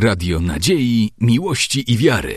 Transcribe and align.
Radio 0.00 0.40
Nadziei, 0.40 1.10
Miłości 1.20 1.92
i 1.92 1.96
Wiary. 1.96 2.34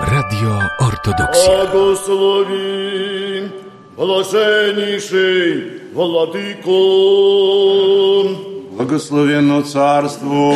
Radio 0.00 0.58
Ortodoksja. 0.78 1.66
Błogosławi, 1.72 2.56
błażenniejszy 3.96 5.62
Władyko. 5.92 6.70
Błogosławieno 8.76 9.62
Carstwo 9.62 10.52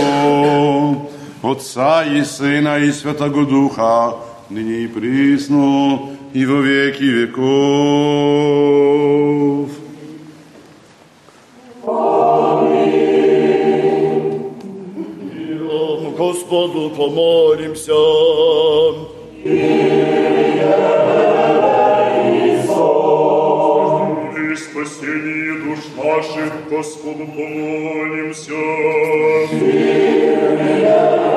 Otca 1.43 2.05
i 2.05 2.25
Syna 2.25 2.79
i 2.79 2.93
Świętego 2.93 3.45
Ducha. 3.45 4.13
Ныне 4.53 4.85
и 4.85 4.87
присно, 4.87 6.11
и 6.35 6.45
во 6.47 6.61
веки 6.61 7.05
веков. 7.05 7.43
Миром 15.33 16.15
Господу 16.17 16.91
помолимся. 16.91 17.93
И 19.45 19.83
спасение 24.57 25.55
душ 25.65 25.81
наших 25.97 26.53
Господу 26.71 27.25
помолимся. 27.35 28.53
И 29.53 31.32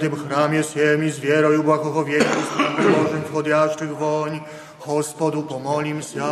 świętym 0.00 0.16
chramie 0.16 0.62
siem 0.62 1.06
i 1.06 1.10
z 1.10 1.18
wierą 1.20 1.52
i 1.52 1.58
błogosławieństwem 1.58 2.66
Bożym 2.76 3.22
wchodzących 3.30 3.96
woń, 3.96 4.40
Gospodu 4.86 5.42
pomolim 5.42 6.02
się. 6.02 6.22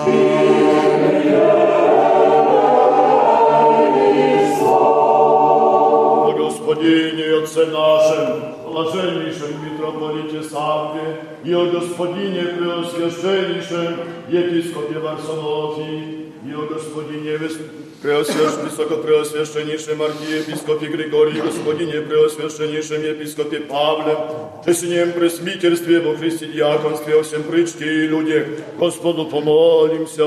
О 4.67 6.33
Господине 6.37 7.23
и 7.23 7.31
Отце 7.43 7.67
нашем, 7.67 8.55
блаженнейшем 8.67 9.51
митрополите 9.65 10.43
Савве 10.43 11.21
и 11.45 11.53
о 11.53 11.67
Господине 11.67 12.43
Преосвященнейшем 12.43 13.97
епископе 14.29 14.99
Варсонофии 14.99 16.33
и 16.47 16.53
о 16.53 16.67
Господине 16.73 17.37
Вис- 17.37 17.61
Преосвящ... 18.02 18.54
Высокопреосвященнейшем 18.64 20.02
архиепископе 20.02 20.88
Григории, 20.88 21.42
Господине 21.42 22.02
Преосвященнейшем 22.02 23.04
епископе 23.04 23.60
Павле, 23.60 24.18
Честнем 24.66 25.12
пресвитерстве 25.12 26.00
во 26.00 26.16
Христе 26.16 26.46
диаконстве, 26.46 27.20
о 27.20 27.24
всем 27.24 27.44
причте 27.44 28.06
и 28.06 28.08
люди, 28.08 28.64
Господу 28.78 29.26
помолимся. 29.26 30.24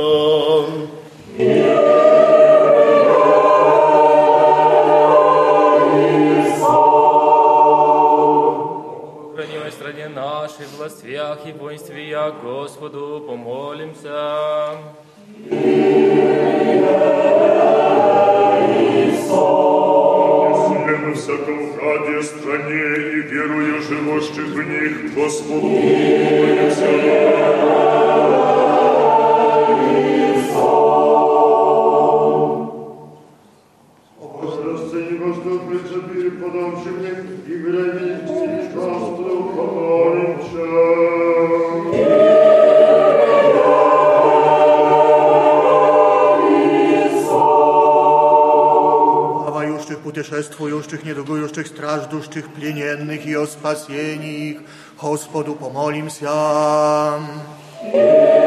Хранимой 9.35 9.73
стране 9.73 10.09
нашей, 10.09 10.67
властях 10.77 11.39
и 11.47 11.53
воинствия, 11.53 12.35
Господу 12.43 13.25
помолимся. 13.27 14.77
Всяком 21.15 21.75
хаде, 21.75 22.23
стране 22.23 23.13
и 23.13 23.21
верую 23.21 23.83
живущих 23.83 24.47
в 24.47 24.63
них, 24.63 25.15
Господу 25.15 25.61
помолимся. 25.61 26.89
недугующих, 52.12 52.46
страждущих, 52.48 52.54
плененных 52.54 53.26
и 53.26 53.36
о 53.36 53.46
спасении 53.46 54.50
их, 54.52 54.62
Господу 55.02 55.56
помолимся. 55.56 57.20
Избавите 57.84 58.41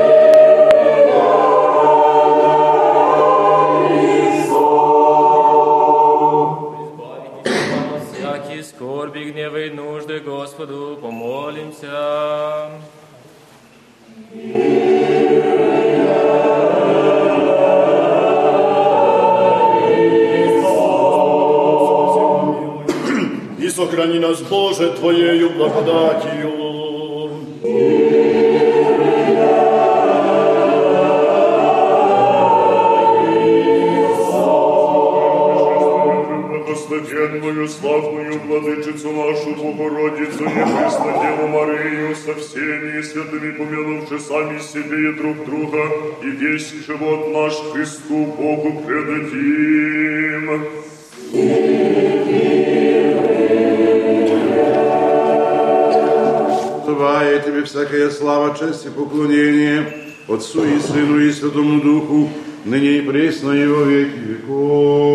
Боже, 24.78 24.92
Твоею 24.92 25.50
благодатью. 25.52 26.52
Благословенную, 36.50 37.68
славную 37.70 38.40
владычицу 38.42 39.12
нашу 39.12 39.56
Богородицу 39.56 40.44
и 40.44 40.48
Пресну 40.48 41.12
Деву 41.22 41.48
Марию 41.48 42.16
со 42.16 42.34
всеми 42.36 43.02
святыми 43.02 43.52
помянувши 43.52 44.20
сами 44.20 44.60
себе 44.60 45.10
и 45.10 45.14
друг 45.14 45.46
друга, 45.46 45.84
и 46.22 46.28
весь 46.32 46.74
живот 46.86 47.32
наш 47.32 47.54
Христу 47.72 48.26
Богу 48.26 48.84
предадим. 48.86 49.95
Всякая 57.66 58.10
слава, 58.10 58.58
честь 58.58 58.86
и 58.86 58.90
поклонение 58.90 59.94
Отцу 60.28 60.66
и 60.66 60.80
Сыну 60.80 61.20
и 61.20 61.32
Святому 61.32 61.82
Духу, 61.82 62.30
ныне 62.64 62.98
и 62.98 63.02
пресно 63.02 63.52
и 63.52 63.68
во 63.68 63.84
веки 63.84 64.18
веков. 64.18 65.15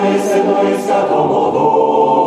Отцу 0.00 0.14
и 0.14 0.18
Сыну 0.18 0.62
и 0.62 0.78
Святому 0.80 1.52
Духу. 1.52 2.19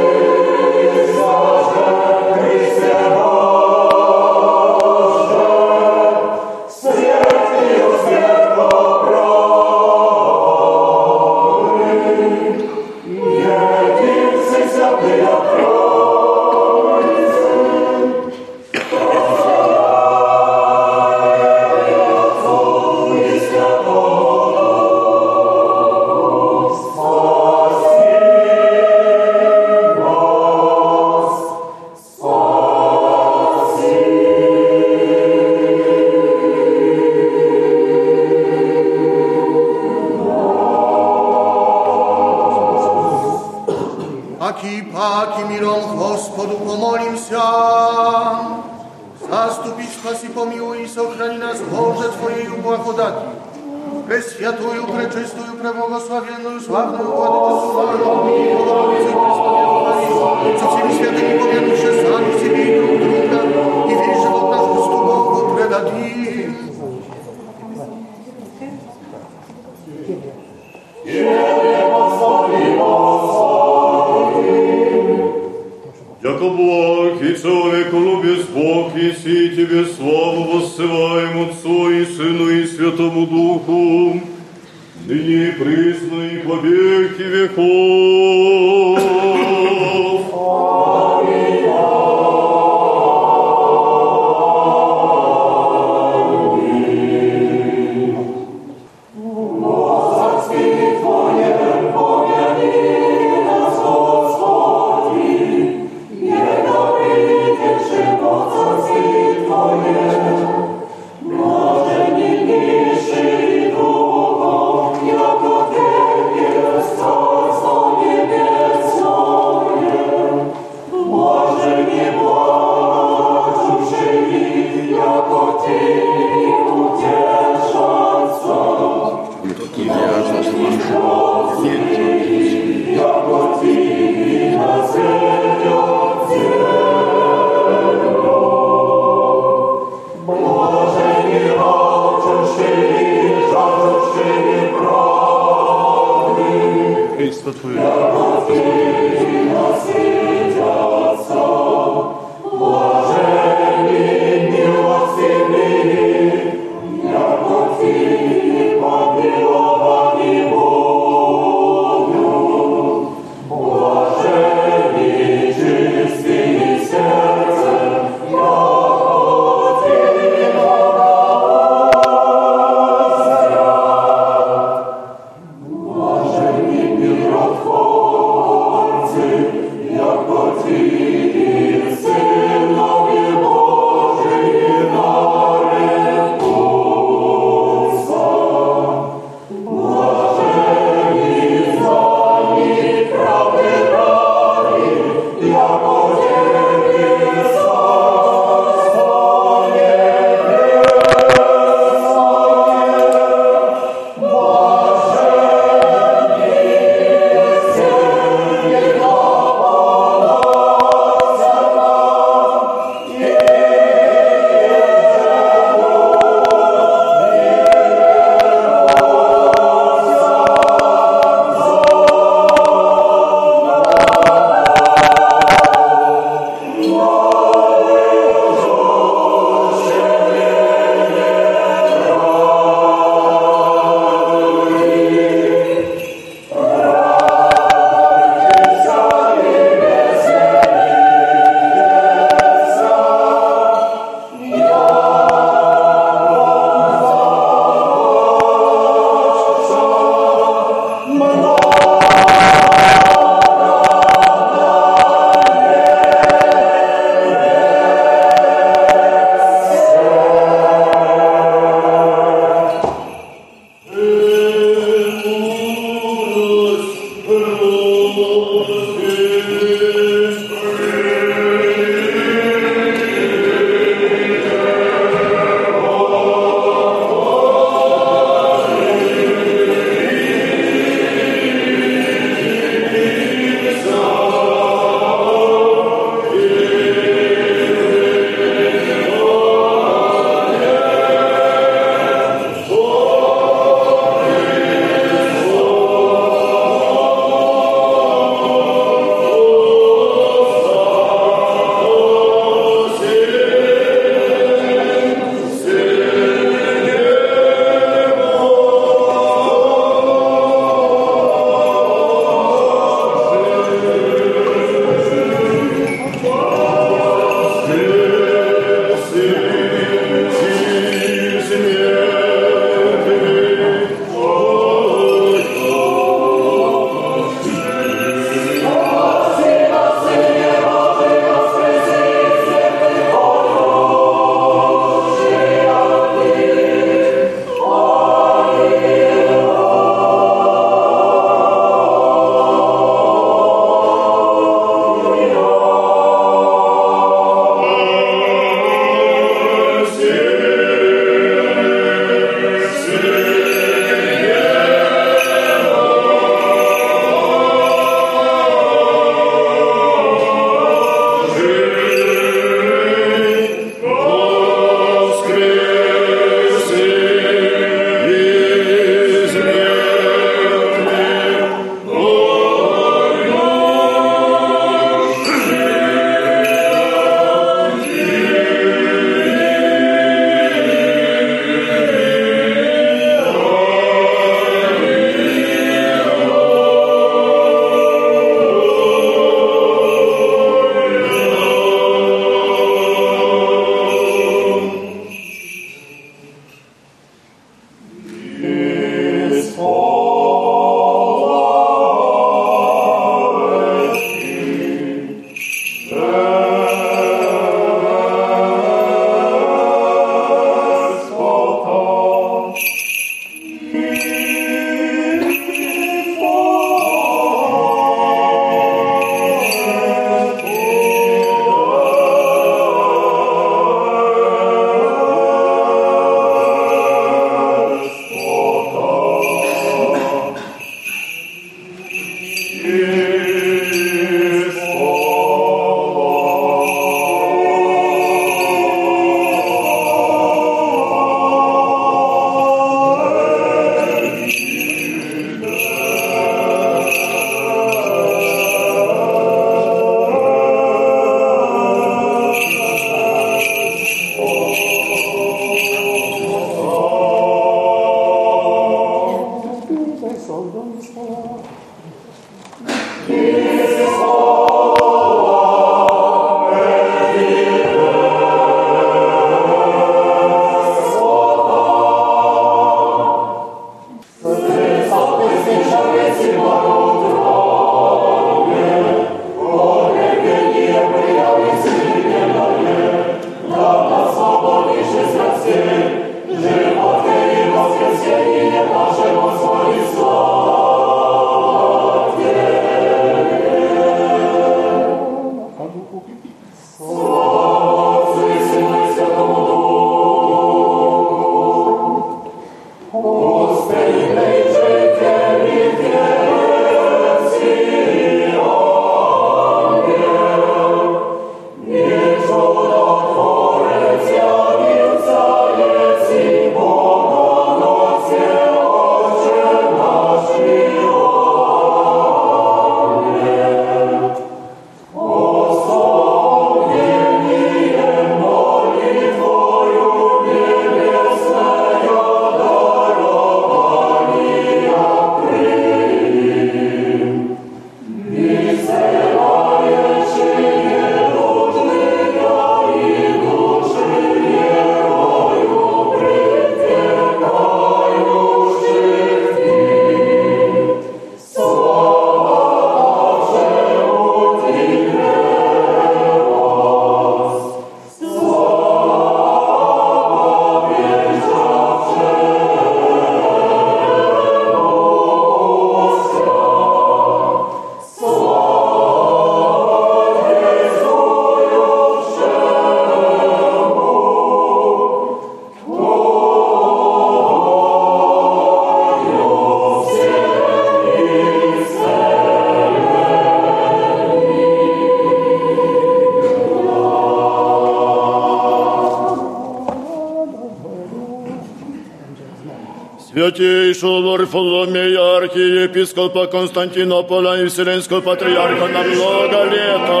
Архиепископа 595.22 596.26
Константинополя 596.26 597.42
и 597.42 597.48
Вселенского 597.48 598.00
патриарха 598.00 598.66
на 598.68 598.82
много 598.82 599.44
лета. 599.52 600.00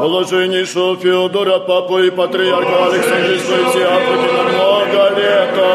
Блаженнейшего 0.00 0.96
Феодора, 0.96 1.58
папу 1.58 1.98
и 1.98 2.10
патриарха 2.10 2.86
Александрийской 2.86 3.58
и 3.58 3.82
Африки 3.82 4.28
на 4.36 4.42
много 4.44 5.02
лета. 5.18 5.70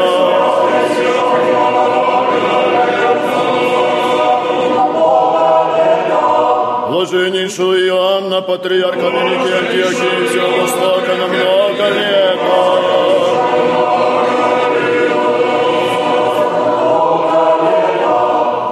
Блаженнейшего 6.88 7.74
Иоанна, 7.74 8.01
патриарха 8.40 9.08
Великий 9.10 9.52
Антиохии, 9.52 10.26
всего 10.28 10.48
Востока 10.62 11.16
на 11.16 11.26
много 11.26 11.88
лета. 11.90 12.32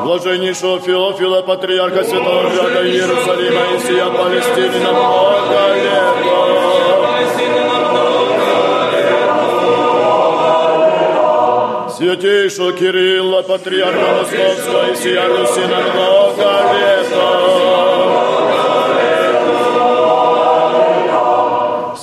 Блаженнейшего 0.04 0.80
Феофила, 0.80 1.42
патриарха 1.42 2.04
Святого 2.04 2.48
Града 2.48 2.86
Иерусалима 2.88 3.62
и 3.74 3.78
сия 3.80 4.06
Палестины 4.06 4.78
на 4.78 4.92
много 4.92 5.74
лета. 5.74 6.00
Святейшего 11.96 12.72
Кирилла, 12.72 13.42
патриарха 13.42 14.22
Московского 14.22 14.90
и 14.90 14.96
сия 14.96 15.28
Руси 15.28 15.60
на 15.60 15.80
много 15.80 16.48
лета. 16.72 18.29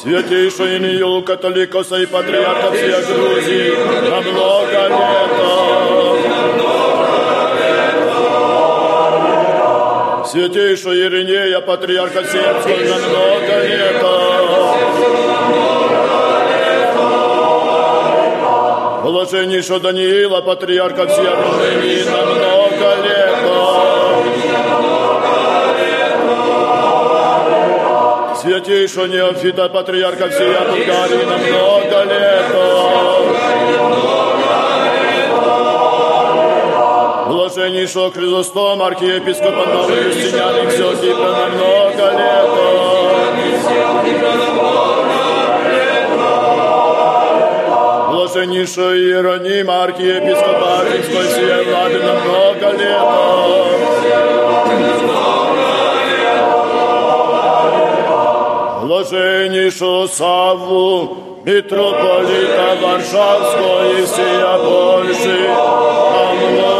Святейшего 0.07 0.67
Инию, 0.77 1.21
католикоса 1.21 1.97
и 1.97 2.05
патриарха 2.05 2.71
всей 2.71 2.91
Грузии 2.91 3.73
на 4.09 4.21
много 4.21 4.87
лета. 4.87 5.51
Святейшего 10.31 10.95
Иринея, 10.97 11.59
патриарха 11.59 12.23
Сербского 12.23 12.77
на 12.77 12.97
много 13.05 13.67
лета. 13.67 14.15
Блаженнейшего 19.03 19.79
Даниила, 19.81 20.39
патриарха 20.39 21.05
всей 21.07 21.27
Румынии 21.27 22.03
на 22.05 22.25
много 22.25 22.95
лета. 23.03 23.96
Святейшего 28.47 29.07
Неофита, 29.07 29.67
патриарха 29.67 30.29
всей 30.29 30.53
Болгарии 30.53 31.25
на 31.25 31.37
много 31.37 32.03
лета. 32.05 32.63
Блаженнейшего 37.27 38.09
Хризостом, 38.13 38.81
архиепископа 38.83 39.65
Новой 39.65 40.05
Юстинианы 40.05 40.63
и 40.63 40.67
всего 40.67 40.93
Кипра 40.93 41.29
на 41.29 41.47
много 41.49 42.05
лета. 42.19 42.67
Блаженнейшего 48.11 48.95
Иеронима, 48.97 49.83
архиепископа 49.83 50.79
Афинской 50.83 51.27
всей 51.27 51.65
Влады 51.65 51.99
на 52.01 52.13
много 52.13 52.71
лета. 52.77 53.37
Блаженнейшего 59.09 60.07
Савву, 60.07 61.41
митрополита 61.45 62.77
Варшавского 62.81 63.99
и 63.99 64.05
всея 64.05 64.57
Польши, 64.57 65.47
на. 65.47 66.77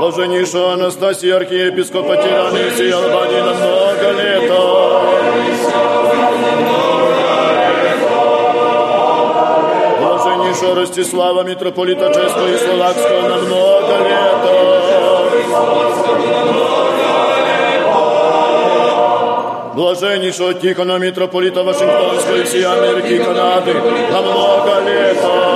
Блаженнейшего 0.00 0.72
Анастасия, 0.72 1.36
архиепископа 1.36 2.16
Тирана 2.16 2.58
и 2.58 2.70
всей 2.70 2.92
Албании 2.92 3.40
много 3.40 4.12
лета. 4.20 4.35
Блаженнейшего 10.56 10.74
Ростислава, 10.74 11.42
митрополита 11.42 12.08
Чешского 12.14 12.48
и 12.48 12.56
Словакского 12.56 13.28
на 13.28 13.36
много 13.36 13.98
лета. 14.08 14.54
Блаженнейшего 19.74 20.54
Тихона, 20.54 20.98
митрополита 20.98 21.62
Вашингтонского 21.62 22.36
и 22.36 22.44
всей 22.44 22.64
Америки 22.64 23.12
и 23.12 23.18
Канады 23.18 23.74
на 23.74 24.22
много 24.22 24.80
лета. 24.86 25.55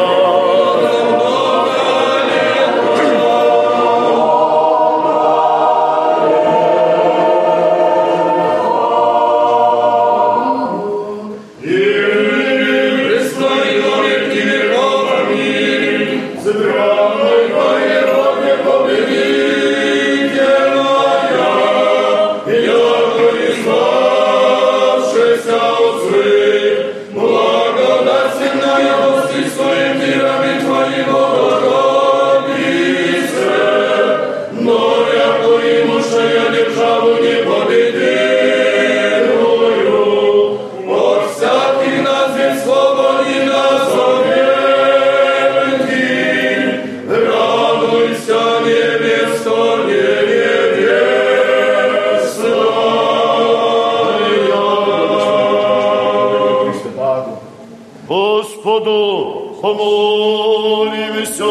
Господу 58.39 59.57
помолимся. 59.61 61.43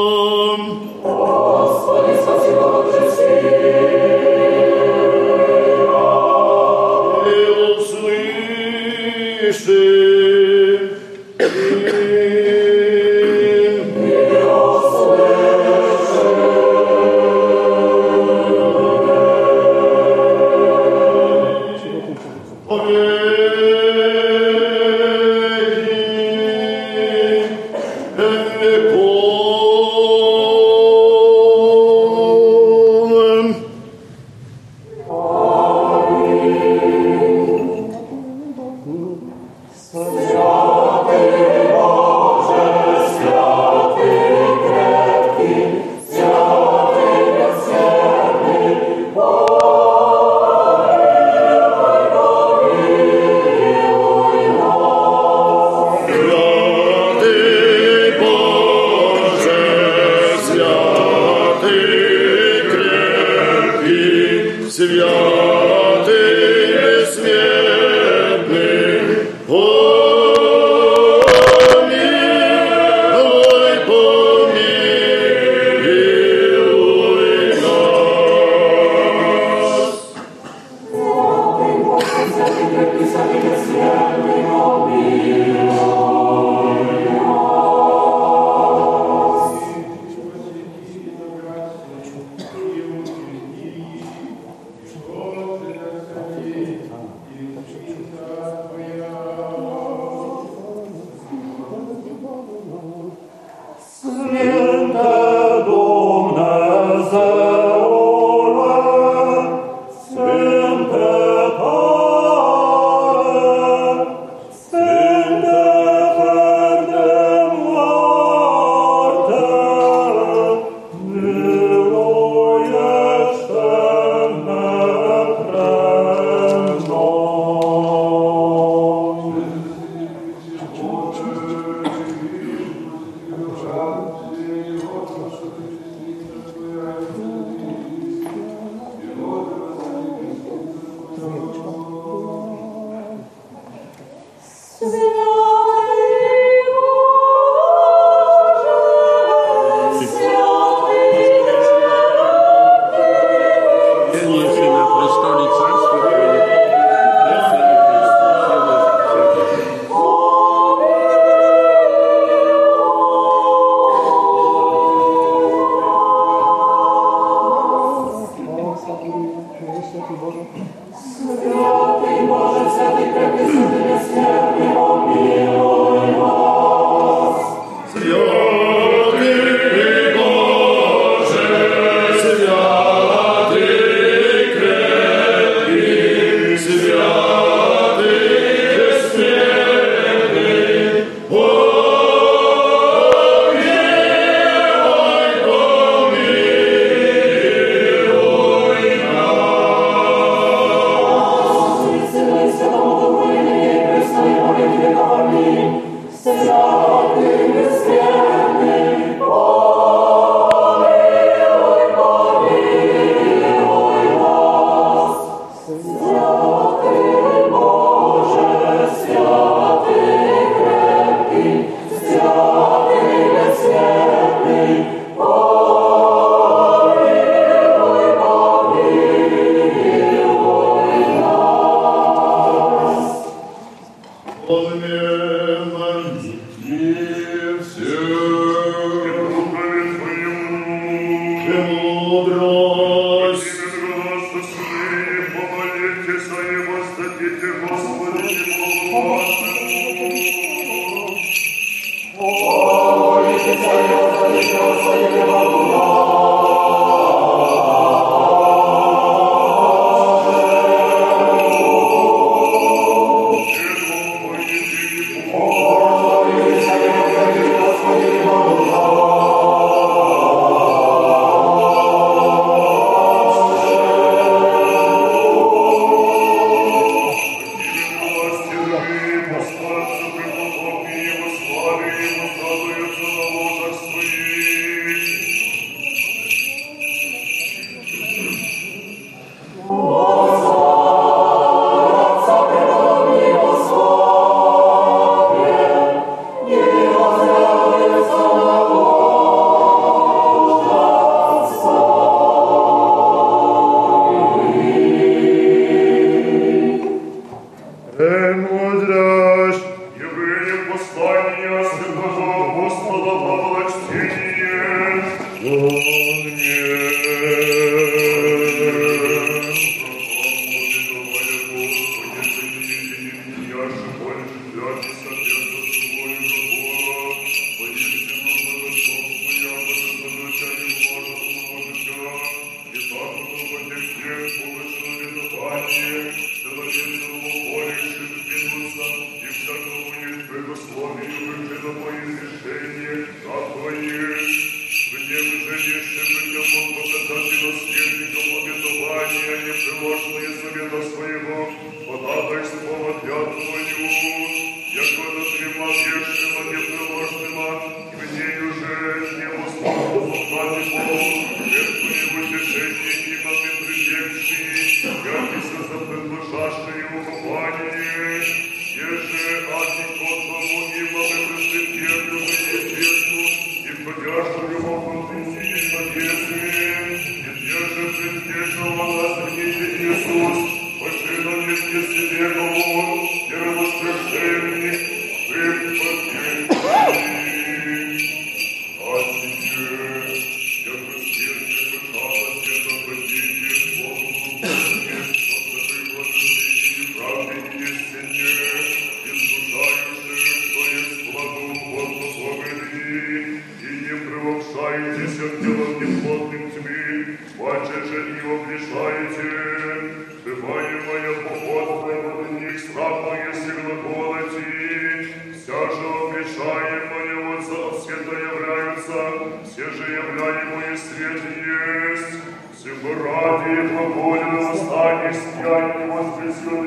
Мешайте, 408.57 409.93
бывает 410.25 410.81
моя 410.87 411.13
поход, 411.29 411.69
на 411.87 412.41
них 412.41 412.59
славное 412.59 413.31
сигноколоти, 413.35 415.13
вся 415.35 415.61
же 415.73 415.87
обречаем 416.01 416.83
моего 416.89 417.37
отца, 417.37 417.63
все 417.79 417.97
то 417.97 418.13
являются, 418.17 419.01
все 419.45 419.67
же 419.73 419.85
являемые 419.93 420.75
свет 420.79 421.21
есть, 421.37 422.13
всего 422.57 422.91
ради 423.05 423.51
и 423.61 423.69
по 423.77 423.83
воле 423.91 424.25
восстания, 424.25 425.13
стянь 425.13 425.73
и 425.83 425.91
воскресенье, 425.91 426.66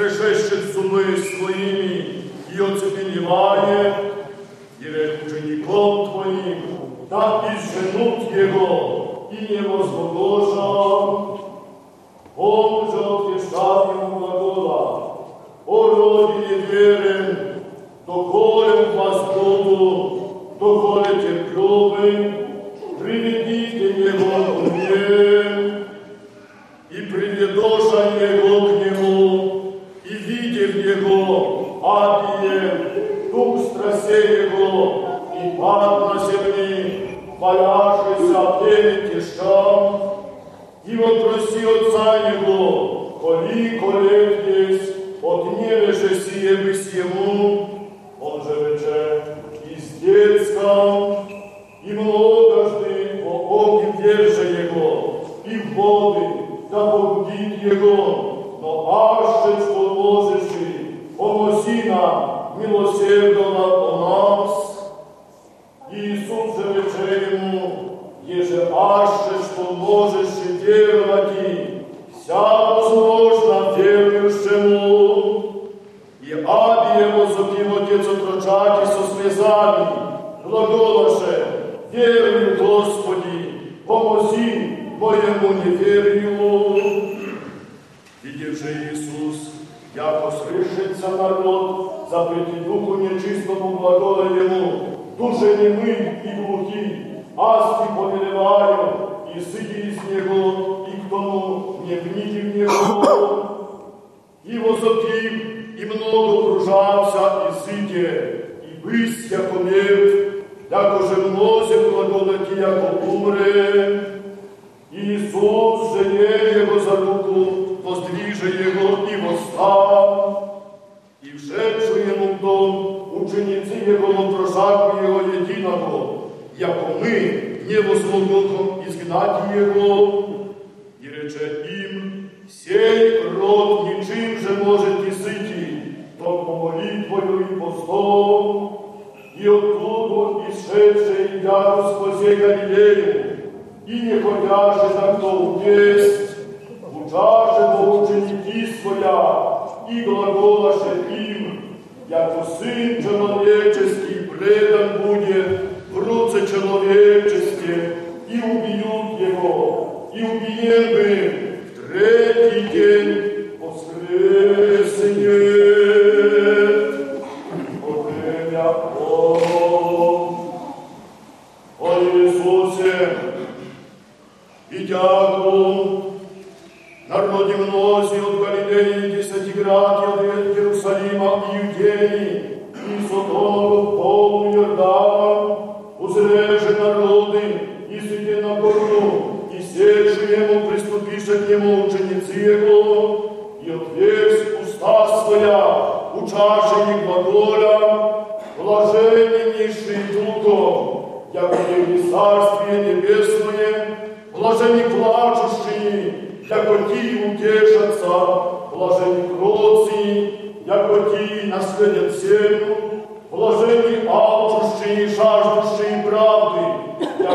Finish 0.00 0.16
this. 0.16 0.39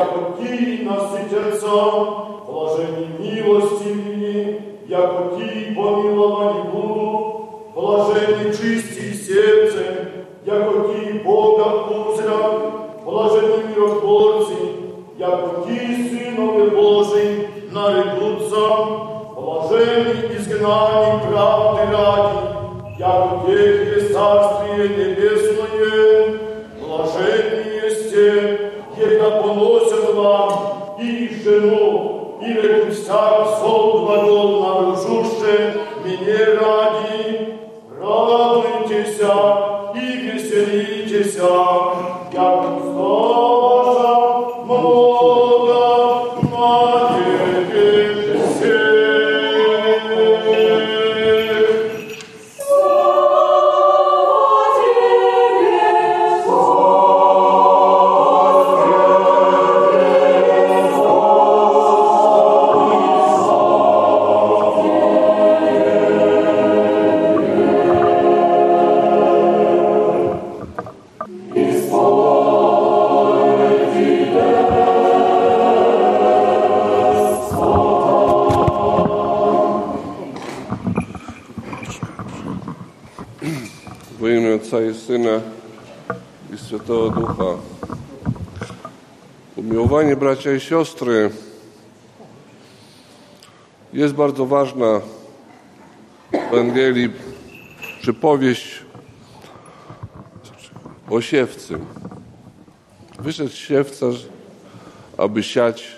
як 0.06 0.38
тій 0.38 0.84
насить 0.84 1.32
серця, 1.32 1.92
блажені 2.48 3.10
милості 3.20 3.86
мені, 3.86 4.62
як 4.88 5.38
тій 5.38 5.76
помиловані 5.76 6.60
буду, 6.74 7.36
блажені 7.76 8.46
чисті 8.46 9.14
серцем, 9.14 9.96
як 10.46 10.72
тій 10.88 11.14
Бога 11.26 11.70
пузря, 11.70 12.60
блажені 13.06 13.54
миротворці, 13.70 14.56
як 15.18 15.66
тій 15.68 16.10
синові 16.10 16.70
Божий 16.70 17.48
нарекутся, 17.72 18.86
блажені 19.36 20.14
ізгнані 20.38 21.20
правды 21.30 21.92
ради. 21.92 22.56
як 23.00 23.44
у 23.44 23.48
тих 23.48 23.96
є 23.96 24.10
царствіє 24.14 25.15
волосся 29.56 30.12
вам 30.16 30.60
і 31.02 31.30
жену, 31.44 32.12
і 32.42 32.54
рекустя 32.54 33.46
сол 33.60 34.06
глагол 34.06 34.62
нарушуще, 34.62 35.74
мене 36.06 36.46
раді, 36.46 37.48
радуйтеся 38.02 39.56
і 39.96 40.28
веселітеся. 40.28 41.48
bracia 90.36 90.54
i 90.54 90.60
siostry, 90.60 91.30
jest 93.94 94.14
bardzo 94.14 94.46
ważna 94.46 95.02
w 96.32 96.54
Ewangelii 96.54 97.10
przypowieść 98.02 98.82
o 101.10 101.22
siewcy. 101.22 101.78
Wyszedł 103.20 103.52
siewca, 103.52 104.06
aby 105.18 105.44
siać 105.44 105.96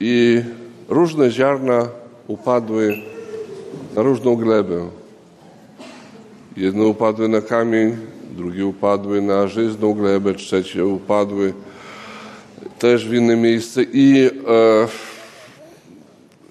i 0.00 0.42
różne 0.88 1.30
ziarna 1.30 1.88
upadły 2.26 2.96
na 3.94 4.02
różną 4.02 4.36
glebę. 4.36 4.88
Jedne 6.56 6.84
upadły 6.84 7.28
na 7.28 7.40
kamień, 7.40 7.96
drugie 8.30 8.66
upadły 8.66 9.22
na 9.22 9.48
żyzną 9.48 9.94
glebę, 9.94 10.34
trzecie 10.34 10.86
upadły 10.86 11.54
też 12.78 13.08
w 13.08 13.14
inne 13.14 13.36
miejsce. 13.36 13.82
I 13.82 14.26
e, 14.26 14.30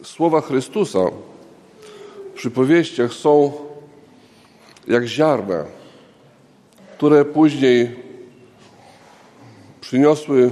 słowa 0.03 0.41
Chrystusa 0.41 0.99
w 2.33 2.37
przypowieściach 2.37 3.13
są 3.13 3.51
jak 4.87 5.05
ziarna, 5.05 5.65
które 6.97 7.25
później 7.25 7.95
przyniosły 9.81 10.51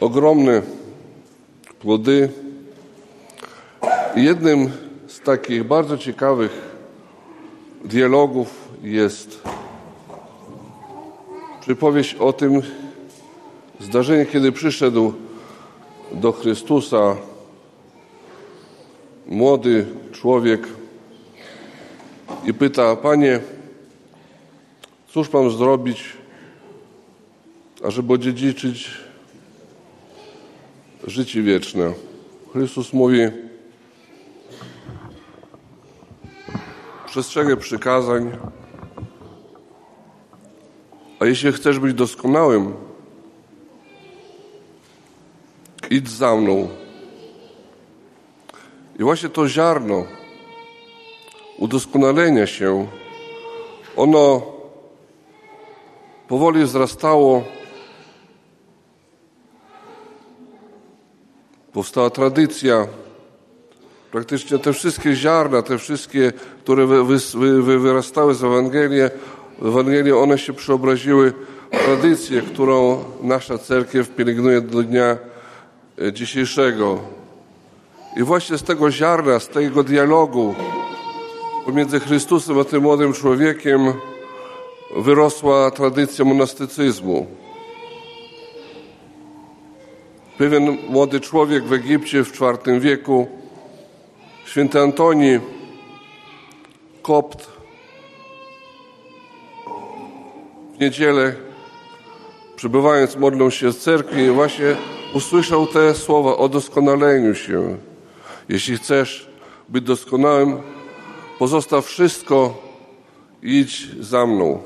ogromne 0.00 0.62
plody. 1.80 2.28
Jednym 4.16 4.70
z 5.06 5.20
takich 5.20 5.64
bardzo 5.64 5.98
ciekawych 5.98 6.50
dialogów 7.84 8.68
jest 8.82 9.42
przypowieść 11.60 12.14
o 12.14 12.32
tym 12.32 12.62
zdarzeniu, 13.80 14.26
kiedy 14.26 14.52
przyszedł 14.52 15.12
do 16.12 16.32
Chrystusa 16.32 17.16
młody 19.26 19.86
człowiek 20.12 20.68
i 22.44 22.54
pyta, 22.54 22.96
Panie, 22.96 23.40
cóż 25.08 25.32
mam 25.32 25.50
zrobić, 25.50 26.04
ażeby 27.84 28.12
odziedziczyć 28.12 28.90
życie 31.06 31.42
wieczne? 31.42 31.92
Chrystus 32.52 32.92
mówi, 32.92 33.18
przestrzegaj 37.06 37.56
przykazań, 37.56 38.38
a 41.20 41.26
jeśli 41.26 41.52
chcesz 41.52 41.78
być 41.78 41.94
doskonałym, 41.94 42.89
idź 45.90 46.10
za 46.10 46.36
mną. 46.36 46.68
I 48.98 49.02
właśnie 49.02 49.28
to 49.28 49.48
ziarno 49.48 50.04
udoskonalenia 51.58 52.46
się, 52.46 52.86
ono 53.96 54.42
powoli 56.28 56.64
wzrastało, 56.64 57.44
powstała 61.72 62.10
tradycja. 62.10 62.86
Praktycznie 64.10 64.58
te 64.58 64.72
wszystkie 64.72 65.14
ziarna, 65.14 65.62
te 65.62 65.78
wszystkie, 65.78 66.32
które 66.62 66.86
wy, 66.86 67.04
wy, 67.34 67.62
wy, 67.62 67.78
wyrastały 67.78 68.34
z 68.34 68.44
Ewangelii, 68.44 69.00
Ewangelii 69.62 70.12
one 70.12 70.38
się 70.38 70.52
przeobraziły 70.52 71.32
w 71.72 71.84
tradycję, 71.84 72.42
którą 72.42 73.04
nasza 73.22 73.58
cerkiew 73.58 74.14
pielęgnuje 74.14 74.60
do 74.60 74.82
dnia 74.82 75.29
dzisiejszego. 76.12 76.98
I 78.16 78.22
właśnie 78.22 78.58
z 78.58 78.62
tego 78.62 78.90
ziarna, 78.90 79.40
z 79.40 79.48
tego 79.48 79.84
dialogu 79.84 80.54
pomiędzy 81.66 82.00
Chrystusem 82.00 82.58
a 82.58 82.64
tym 82.64 82.82
młodym 82.82 83.12
człowiekiem 83.12 83.92
wyrosła 84.96 85.70
tradycja 85.70 86.24
monastycyzmu. 86.24 87.26
Pewien 90.38 90.78
młody 90.88 91.20
człowiek 91.20 91.64
w 91.64 91.72
Egipcie 91.72 92.24
w 92.24 92.40
IV 92.40 92.80
wieku, 92.80 93.26
święty 94.44 94.80
Antoni, 94.80 95.38
kopt, 97.02 97.48
w 100.74 100.80
niedzielę, 100.80 101.34
przebywając, 102.56 103.16
modlą 103.16 103.50
się 103.50 103.72
w 103.72 103.76
cerkwi, 103.76 104.30
właśnie 104.30 104.76
usłyszał 105.14 105.66
te 105.66 105.94
słowa 105.94 106.36
o 106.36 106.48
doskonaleniu 106.48 107.34
się. 107.34 107.76
Jeśli 108.48 108.76
chcesz 108.76 109.30
być 109.68 109.84
doskonałym, 109.84 110.60
pozostaw 111.38 111.86
wszystko, 111.86 112.62
idź 113.42 113.88
za 114.00 114.26
mną. 114.26 114.62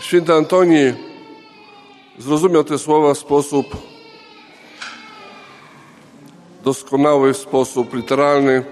Święty 0.00 0.32
Antoni 0.34 0.92
zrozumiał 2.18 2.64
te 2.64 2.78
słowa 2.78 3.14
w 3.14 3.18
sposób 3.18 3.66
doskonały, 6.64 7.34
w 7.34 7.36
sposób 7.36 7.94
literalny 7.94 8.64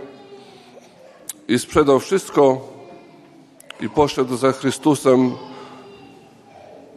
i 1.48 1.58
sprzedał 1.58 2.00
wszystko 2.00 2.68
i 3.80 3.88
poszedł 3.88 4.36
za 4.36 4.52
Chrystusem, 4.52 5.32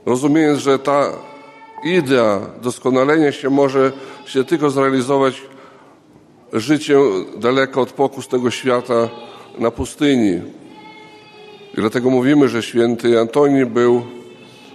rozumiejąc, 0.06 0.60
że 0.60 0.80
ta 0.80 1.12
idea 1.84 2.40
doskonalenia 2.62 3.32
się 3.32 3.50
może 3.50 3.92
się 4.26 4.44
tylko 4.44 4.70
zrealizować 4.70 5.42
życiem 6.54 7.02
daleko 7.38 7.82
od 7.82 7.92
pokus 7.92 8.28
tego 8.28 8.52
świata 8.52 9.10
na 9.60 9.72
pustyni. 9.72 10.42
I 11.74 11.76
dlatego 11.76 12.10
mówimy, 12.10 12.50
że 12.50 12.64
święty 12.64 13.20
Antoni 13.20 13.66
był 13.66 14.02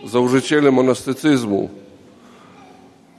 założycielem 0.04 0.74
monastycyzmu. 0.74 1.70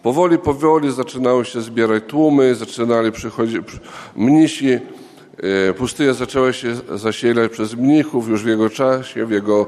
Powoli, 0.04 0.38
powoli 0.38 0.92
zaczynały 0.92 1.46
się 1.46 1.62
zbierać 1.62 2.04
tłumy, 2.08 2.56
zaczynali 2.56 3.12
przychodzić 3.12 3.62
mnisi. 4.16 4.70
E, 4.70 5.74
pustynia 5.74 6.14
zaczęła 6.14 6.54
się 6.54 6.76
zasielać 6.96 7.52
przez 7.52 7.76
mnichów 7.76 8.28
już 8.28 8.44
w 8.44 8.48
jego 8.48 8.70
czasie, 8.70 9.26
w 9.26 9.32
jego, 9.32 9.66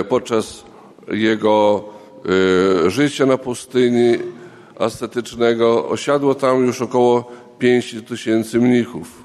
e, 0.00 0.04
podczas 0.04 0.64
jego 1.08 1.84
życia 2.86 3.26
na 3.26 3.38
pustyni 3.38 4.18
ascetycznego. 4.78 5.88
Osiadło 5.88 6.34
tam 6.34 6.66
już 6.66 6.82
około 6.82 7.32
5 7.58 7.96
tysięcy 8.08 8.58
mnichów. 8.58 9.22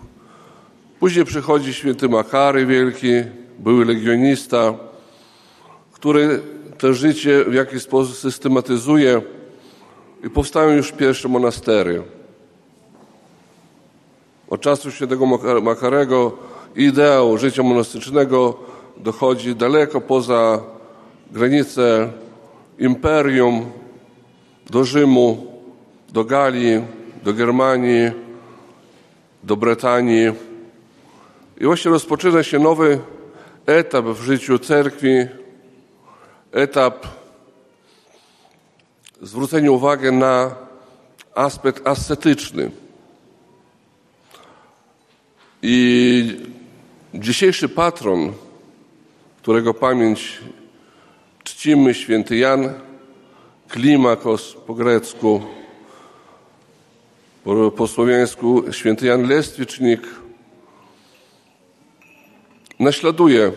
Później 1.00 1.26
przychodzi 1.26 1.74
święty 1.74 2.10
Makary 2.10 2.66
Wielki, 2.66 3.14
były 3.60 3.86
legionista, 3.86 4.74
który 5.92 6.42
to 6.78 6.94
życie 6.94 7.44
w 7.44 7.54
jakiś 7.54 7.82
sposób 7.82 8.16
systematyzuje 8.16 9.22
i 10.24 10.30
powstają 10.30 10.70
już 10.72 10.92
pierwsze 10.92 11.28
monastery. 11.28 12.04
Od 14.50 14.62
czasu 14.62 14.92
świętego 14.92 15.26
Makarego 15.62 16.38
ideał 16.76 17.38
życia 17.38 17.64
monastycznego 17.64 18.58
dochodzi 18.98 19.56
daleko 19.56 20.02
poza 20.02 20.62
granice 21.32 22.10
imperium, 22.80 23.72
do 24.70 24.84
Rzymu, 24.84 25.48
do 26.10 26.24
Galii, 26.24 26.82
do 27.24 27.34
Germanii, 27.34 28.12
do 29.44 29.58
Brytanii. 29.58 30.32
I 31.58 31.66
właśnie 31.66 31.92
rozpoczyna 31.92 32.44
się 32.44 32.60
nowy 32.60 33.00
etap 33.66 34.06
w 34.06 34.24
życiu 34.24 34.60
cerkwi, 34.60 35.28
etap 36.52 37.08
zwrócenia 39.22 39.72
uwagi 39.72 40.12
na 40.12 40.56
aspekt 41.36 41.88
ascetyczny. 41.88 42.72
I 45.62 46.40
dzisiejszy 47.14 47.70
patron, 47.70 48.34
którego 49.42 49.74
pamięć 49.74 50.42
czcimy, 51.46 51.94
święty 51.94 52.38
Jan 52.38 52.74
Klimakos 53.70 54.54
po 54.68 54.74
grecku, 54.74 55.42
po, 57.44 57.72
po 57.72 57.88
słowiańsku 57.88 58.64
święty 58.72 59.06
Jan 59.06 59.30
Lestwicznik, 59.30 60.02
naśladuje 62.80 63.52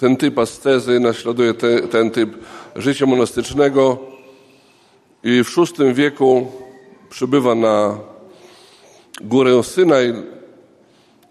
ten 0.00 0.16
typ 0.16 0.38
ascezy, 0.38 1.00
naśladuje 1.00 1.54
te, 1.54 1.80
ten 1.80 2.10
typ 2.10 2.38
życia 2.76 3.06
monastycznego 3.06 3.98
i 5.24 5.44
w 5.44 5.56
VI 5.56 5.94
wieku 5.94 6.52
przybywa 7.10 7.54
na 7.54 7.98
górę 9.20 9.62
Synaj, 9.62 10.14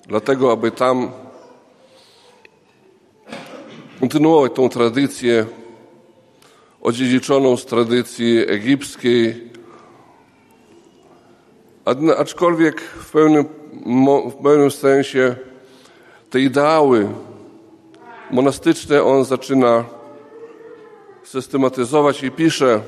dlatego 0.07 0.51
aby 0.51 0.71
tam 0.71 1.11
kontynuować 3.99 4.51
tą 4.55 4.69
tradycję 4.69 5.58
odziedziczoną 6.81 7.57
z 7.57 7.65
tradycji 7.65 8.39
egipskiej, 8.47 9.49
aczkolwiek 12.17 12.81
w 12.81 13.11
pewnym, 13.11 13.45
w 14.31 14.43
pewnym 14.43 14.71
sensie 14.71 15.35
te 16.29 16.39
ideały 16.39 17.09
monastyczne 18.31 19.03
on 19.03 19.25
zaczyna 19.25 19.85
systematyzować 21.23 22.23
i 22.23 22.31
pisze 22.31 22.81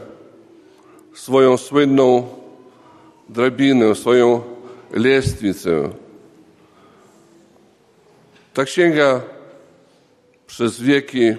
swoją 1.14 1.58
słynną 1.58 2.28
drabinę, 3.30 3.96
swoją 3.96 4.42
lestwicę. 4.92 5.90
Ta 8.54 8.66
księga 8.66 9.22
przez 10.48 10.82
wieki 10.82 11.36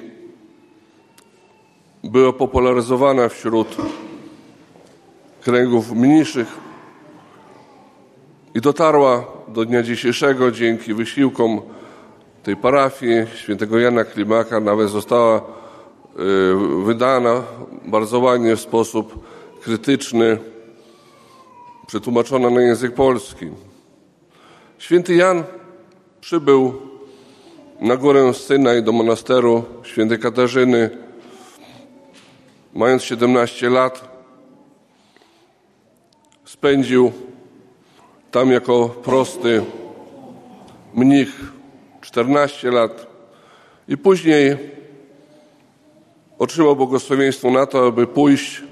była 2.05 2.32
popularyzowana 2.32 3.28
wśród 3.28 3.76
kręgów 5.40 5.92
mniejszych 5.92 6.48
i 8.55 8.61
dotarła 8.61 9.24
do 9.48 9.64
dnia 9.64 9.82
dzisiejszego 9.82 10.50
dzięki 10.50 10.94
wysiłkom 10.94 11.61
tej 12.42 12.57
parafii 12.57 13.26
świętego 13.34 13.78
Jana 13.78 14.05
Klimaka, 14.05 14.61
nawet 14.61 14.88
została 14.88 15.38
y, 15.38 15.42
wydana 16.84 17.42
bardzo 17.84 18.18
ładnie 18.18 18.57
w 18.57 18.61
sposób 18.61 19.24
krytyczny, 19.62 20.38
przetłumaczona 21.86 22.50
na 22.50 22.61
język 22.61 22.94
polski. 22.94 23.50
Święty 24.78 25.14
Jan 25.14 25.44
przybył 26.20 26.72
na 27.80 27.96
górę 27.96 28.34
Synaj 28.34 28.82
do 28.82 28.92
monasteru 28.92 29.64
świętej 29.82 30.18
Katarzyny, 30.18 30.90
mając 32.72 33.02
17 33.02 33.70
lat. 33.70 34.12
Spędził 36.44 37.12
tam 38.30 38.50
jako 38.50 38.88
prosty 38.88 39.64
mnich 40.94 41.40
14 42.00 42.70
lat 42.70 43.06
i 43.88 43.96
później 43.96 44.56
otrzymał 46.38 46.76
błogosławieństwo 46.76 47.50
na 47.50 47.66
to, 47.66 47.86
aby 47.86 48.06
pójść, 48.06 48.62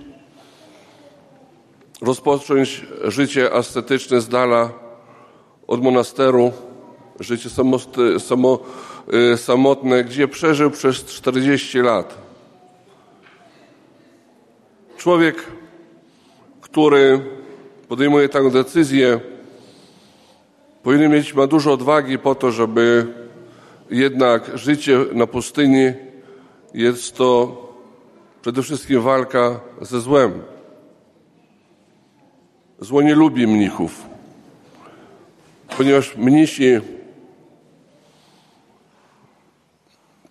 rozpocząć 2.00 2.86
życie 3.04 3.52
ascetyczne 3.52 4.20
z 4.20 4.28
dala 4.28 4.70
od 5.66 5.82
monasteru, 5.82 6.52
życie 7.20 7.50
samosty, 7.50 8.20
samo, 8.20 8.58
y, 9.34 9.36
samotne, 9.36 10.04
gdzie 10.04 10.28
przeżył 10.28 10.70
przez 10.70 11.04
40 11.04 11.78
lat. 11.78 12.29
Człowiek, 15.00 15.46
który 16.60 17.20
podejmuje 17.88 18.28
taką 18.28 18.50
decyzję, 18.50 19.20
powinien 20.82 21.12
mieć 21.12 21.34
ma 21.34 21.46
dużo 21.46 21.72
odwagi 21.72 22.18
po 22.18 22.34
to, 22.34 22.50
żeby 22.50 23.06
jednak 23.90 24.58
życie 24.58 24.98
na 25.12 25.26
pustyni 25.26 25.92
jest 26.74 27.16
to 27.16 27.56
przede 28.42 28.62
wszystkim 28.62 29.02
walka 29.02 29.60
ze 29.80 30.00
złem. 30.00 30.42
Zło 32.80 33.02
nie 33.02 33.14
lubi 33.14 33.46
mnichów, 33.46 34.06
ponieważ 35.76 36.16
mnisi 36.16 36.80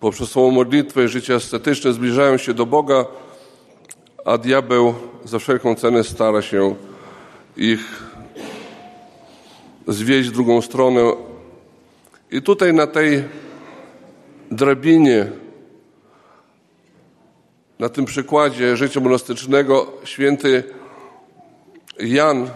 poprzez 0.00 0.30
swoją 0.30 0.50
modlitwę 0.50 1.04
i 1.04 1.08
życie 1.08 1.34
ascetyczne 1.34 1.92
zbliżają 1.92 2.36
się 2.36 2.54
do 2.54 2.66
Boga, 2.66 3.04
a 4.24 4.38
diabeł 4.38 4.94
za 5.24 5.38
wszelką 5.38 5.74
cenę 5.74 6.04
stara 6.04 6.42
się 6.42 6.74
ich 7.56 8.02
zwieść 9.88 10.30
drugą 10.30 10.62
stronę. 10.62 11.12
I 12.30 12.42
tutaj 12.42 12.74
na 12.74 12.86
tej 12.86 13.24
drabinie, 14.50 15.26
na 17.78 17.88
tym 17.88 18.04
przykładzie 18.04 18.76
życia 18.76 19.00
monastycznego, 19.00 19.92
święty 20.04 20.64
Jan 22.00 22.50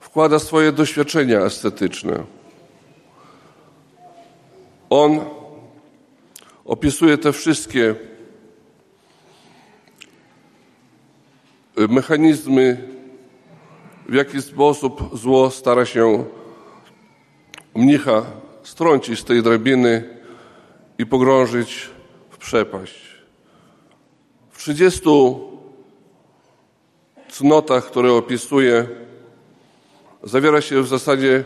wkłada 0.00 0.38
swoje 0.38 0.72
doświadczenia 0.72 1.40
estetyczne. 1.40 2.24
On 4.90 5.20
opisuje 6.64 7.18
te 7.18 7.32
wszystkie 7.32 7.94
mechanizmy, 11.88 12.88
w 14.08 14.14
jaki 14.14 14.42
sposób 14.42 15.18
zło 15.18 15.50
stara 15.50 15.86
się 15.86 16.24
mnicha 17.74 18.26
strącić 18.62 19.20
z 19.20 19.24
tej 19.24 19.42
drabiny 19.42 20.04
i 20.98 21.06
pogrążyć 21.06 21.90
w 22.30 22.38
przepaść. 22.38 23.16
W 24.50 24.58
30 24.58 25.00
cnotach, 27.28 27.84
które 27.84 28.12
opisuje, 28.12 28.86
zawiera 30.22 30.60
się 30.60 30.82
w 30.82 30.88
zasadzie 30.88 31.44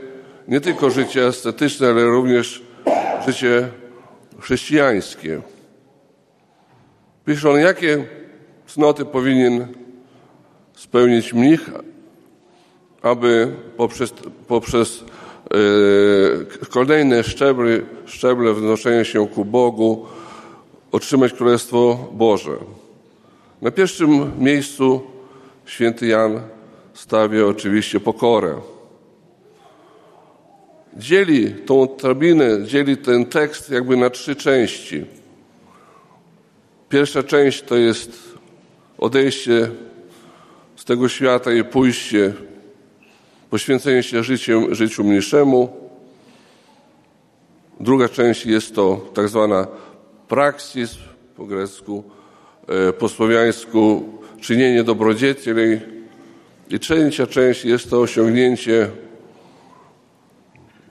nie 0.48 0.60
tylko 0.60 0.90
życie 0.90 1.26
estetyczne, 1.26 1.88
ale 1.88 2.04
również 2.04 2.62
życie 3.26 3.68
chrześcijańskie. 4.40 5.42
Pisze 7.24 7.50
on, 7.50 7.60
jakie 7.60 8.04
cnoty 8.66 9.04
powinien 9.04 9.68
spełnić 10.80 11.32
mnich, 11.32 11.70
aby 13.02 13.52
poprzez, 13.76 14.12
poprzez 14.48 15.04
yy, 15.50 16.46
kolejne 16.70 17.24
szczeble, 17.24 17.80
szczeble 18.06 18.54
wznoszenia 18.54 19.04
się 19.04 19.28
ku 19.28 19.44
Bogu 19.44 20.06
otrzymać 20.92 21.32
Królestwo 21.32 22.08
Boże. 22.12 22.56
Na 23.62 23.70
pierwszym 23.70 24.32
miejscu 24.38 25.00
święty 25.66 26.06
Jan 26.06 26.40
stawia 26.94 27.46
oczywiście 27.46 28.00
pokorę. 28.00 28.54
Dzieli 30.96 31.54
tą 31.54 31.86
drabinę, 32.00 32.66
dzieli 32.66 32.96
ten 32.96 33.26
tekst 33.26 33.70
jakby 33.70 33.96
na 33.96 34.10
trzy 34.10 34.36
części. 34.36 35.04
Pierwsza 36.88 37.22
część 37.22 37.62
to 37.62 37.76
jest 37.76 38.38
odejście 38.98 39.70
z 40.80 40.84
tego 40.84 41.08
świata 41.08 41.52
i 41.52 41.64
pójście, 41.64 42.32
poświęcenie 43.50 44.02
się 44.02 44.24
życiem, 44.24 44.74
życiu 44.74 45.04
mniejszemu. 45.04 45.68
Druga 47.80 48.08
część 48.08 48.46
jest 48.46 48.74
to 48.74 49.10
tak 49.14 49.28
zwana 49.28 49.66
praksis, 50.28 50.98
po 51.36 51.44
grecku, 51.44 52.04
e, 52.68 52.92
po 52.92 53.08
słowiańsku 53.08 54.08
czynienie 54.40 54.84
dobrodziejstw. 54.84 55.46
I 56.70 56.78
trzecia 56.78 57.26
część 57.26 57.64
jest 57.64 57.90
to 57.90 58.00
osiągnięcie 58.00 58.90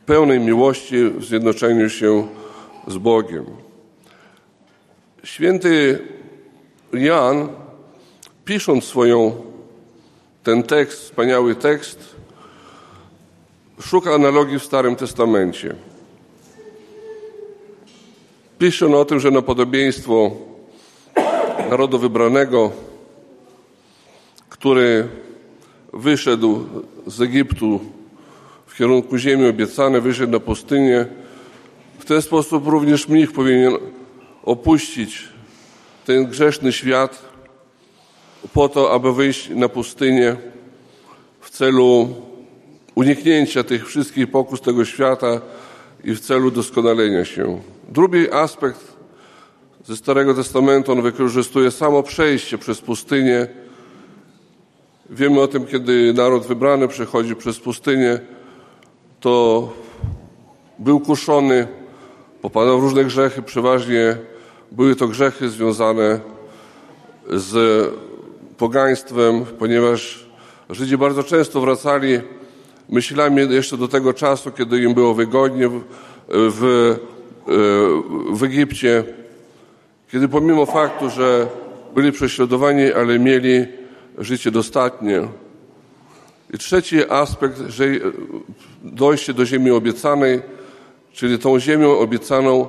pełnej 0.05 0.39
miłości 0.39 1.03
w 1.03 1.25
zjednoczeniu 1.25 1.89
się 1.89 2.27
z 2.87 2.97
Bogiem. 2.97 3.45
Święty 5.23 5.99
Jan, 6.93 7.49
pisząc 8.45 8.83
swoją, 8.83 9.48
ten 10.43 10.63
tekst, 10.63 11.01
wspaniały 11.01 11.55
tekst, 11.55 12.15
szuka 13.81 14.13
analogii 14.13 14.59
w 14.59 14.63
Starym 14.63 14.95
Testamencie. 14.95 15.75
Pisze 18.59 18.85
on 18.85 18.95
o 18.95 19.05
tym, 19.05 19.19
że 19.19 19.31
na 19.31 19.41
podobieństwo 19.41 20.31
narodu 21.69 21.99
wybranego, 21.99 22.71
który 24.49 25.07
wyszedł 25.93 26.65
z 27.07 27.21
Egiptu 27.21 27.79
w 28.65 28.75
kierunku 28.75 29.17
ziemi 29.17 29.49
obiecanej, 29.49 30.01
wyszedł 30.01 30.31
na 30.31 30.39
pustynię. 30.39 31.05
W 31.99 32.05
ten 32.05 32.21
sposób 32.21 32.67
również 32.67 33.07
mnich 33.07 33.31
powinien 33.31 33.73
opuścić 34.43 35.23
ten 36.05 36.25
grzeszny 36.25 36.73
świat 36.73 37.28
po 38.53 38.69
to, 38.69 38.91
aby 38.91 39.13
wyjść 39.13 39.49
na 39.49 39.69
pustynię 39.69 40.35
w 41.41 41.49
celu 41.49 42.09
uniknięcia 42.95 43.63
tych 43.63 43.87
wszystkich 43.87 44.31
pokus 44.31 44.61
tego 44.61 44.85
świata 44.85 45.41
i 46.03 46.15
w 46.15 46.19
celu 46.19 46.51
doskonalenia 46.51 47.25
się. 47.25 47.61
Drugi 47.89 48.31
aspekt 48.31 48.93
ze 49.85 49.97
Starego 49.97 50.33
Testamentu, 50.33 50.91
on 50.91 51.01
wykorzystuje 51.01 51.71
samo 51.71 52.03
przejście 52.03 52.57
przez 52.57 52.81
pustynię. 52.81 53.47
Wiemy 55.09 55.41
o 55.41 55.47
tym, 55.47 55.65
kiedy 55.65 56.13
naród 56.13 56.45
wybrany 56.45 56.87
przechodzi 56.87 57.35
przez 57.35 57.59
pustynię, 57.59 58.19
to 59.19 59.73
był 60.79 60.99
kuszony, 60.99 61.67
popadał 62.41 62.79
w 62.79 62.83
różne 62.83 63.03
grzechy, 63.05 63.41
przeważnie 63.41 64.17
były 64.71 64.95
to 64.95 65.07
grzechy 65.07 65.49
związane 65.49 66.19
z 67.29 67.53
pogaństwem, 68.59 69.45
ponieważ 69.59 70.29
Żydzi 70.69 70.97
bardzo 70.97 71.23
często 71.23 71.61
wracali 71.61 72.19
myślami 72.89 73.53
jeszcze 73.53 73.77
do 73.77 73.87
tego 73.87 74.13
czasu, 74.13 74.51
kiedy 74.51 74.81
im 74.81 74.93
było 74.93 75.13
wygodnie 75.13 75.69
w, 75.69 75.81
w, 76.27 76.95
w 78.31 78.43
Egipcie, 78.43 79.03
kiedy 80.11 80.27
pomimo 80.27 80.65
faktu, 80.65 81.09
że 81.09 81.47
byli 81.95 82.11
prześladowani, 82.11 82.93
ale 82.93 83.19
mieli 83.19 83.65
życie 84.17 84.51
dostatnie. 84.51 85.27
I 86.53 86.57
trzeci 86.57 87.09
aspekt, 87.09 87.57
że 87.67 87.85
dojście 88.83 89.33
do 89.33 89.45
ziemi 89.45 89.71
obiecanej, 89.71 90.41
czyli 91.13 91.39
tą 91.39 91.59
ziemią 91.59 91.97
obiecaną 91.99 92.67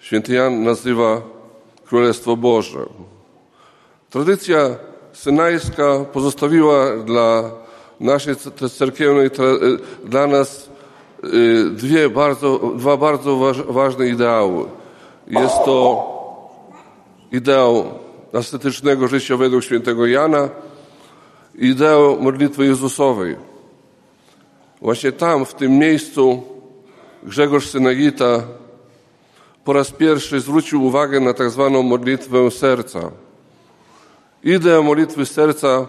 święty 0.00 0.34
Jan 0.34 0.64
nazywa 0.64 1.22
Królestwo 1.86 2.36
Boże. 2.36 2.86
Tradycja 4.10 4.76
synajska 5.12 6.04
pozostawiła 6.12 6.96
dla 6.96 7.50
naszej 8.00 8.34
cerkiewnej, 8.78 9.26
y, 9.26 9.30
dla 10.04 10.26
nas 10.26 10.70
y, 11.24 11.70
dwie 11.70 12.10
bardzo, 12.10 12.58
dwa 12.76 12.96
bardzo 12.96 13.36
waż, 13.36 13.62
ważne 13.62 14.08
ideały. 14.08 14.64
Jest 15.26 15.54
to 15.64 16.06
ideał 17.32 17.84
ascetycznego 18.32 19.08
życia 19.08 19.36
według 19.36 19.64
świętego 19.64 20.06
Jana 20.06 20.48
i 21.54 21.66
ideał 21.66 22.20
modlitwy 22.20 22.64
Jezusowej. 22.64 23.36
Właśnie 24.80 25.12
tam, 25.12 25.44
w 25.44 25.54
tym 25.54 25.78
miejscu, 25.78 26.42
Grzegorz 27.22 27.68
Synagita 27.68 28.42
po 29.64 29.72
raz 29.72 29.90
pierwszy 29.90 30.40
zwrócił 30.40 30.84
uwagę 30.84 31.20
na 31.20 31.34
tak 31.34 31.50
zwaną 31.50 31.82
modlitwę 31.82 32.50
serca. 32.50 33.10
Idea 34.44 34.82
modlitwy 34.82 35.26
serca. 35.26 35.88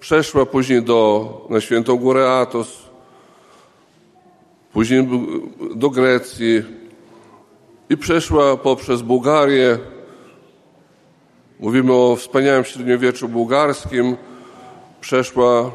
Przeszła 0.00 0.46
później 0.46 0.82
do, 0.82 1.46
na 1.50 1.60
świętą 1.60 1.96
górę 1.96 2.38
Atos, 2.40 2.82
później 4.72 5.08
do 5.74 5.90
Grecji. 5.90 6.62
I 7.90 7.96
przeszła 7.96 8.56
poprzez 8.56 9.02
Bułgarię. 9.02 9.78
Mówimy 11.60 11.92
o 11.92 12.16
wspaniałym 12.16 12.64
średniowieczu 12.64 13.28
bułgarskim, 13.28 14.16
przeszła 15.00 15.70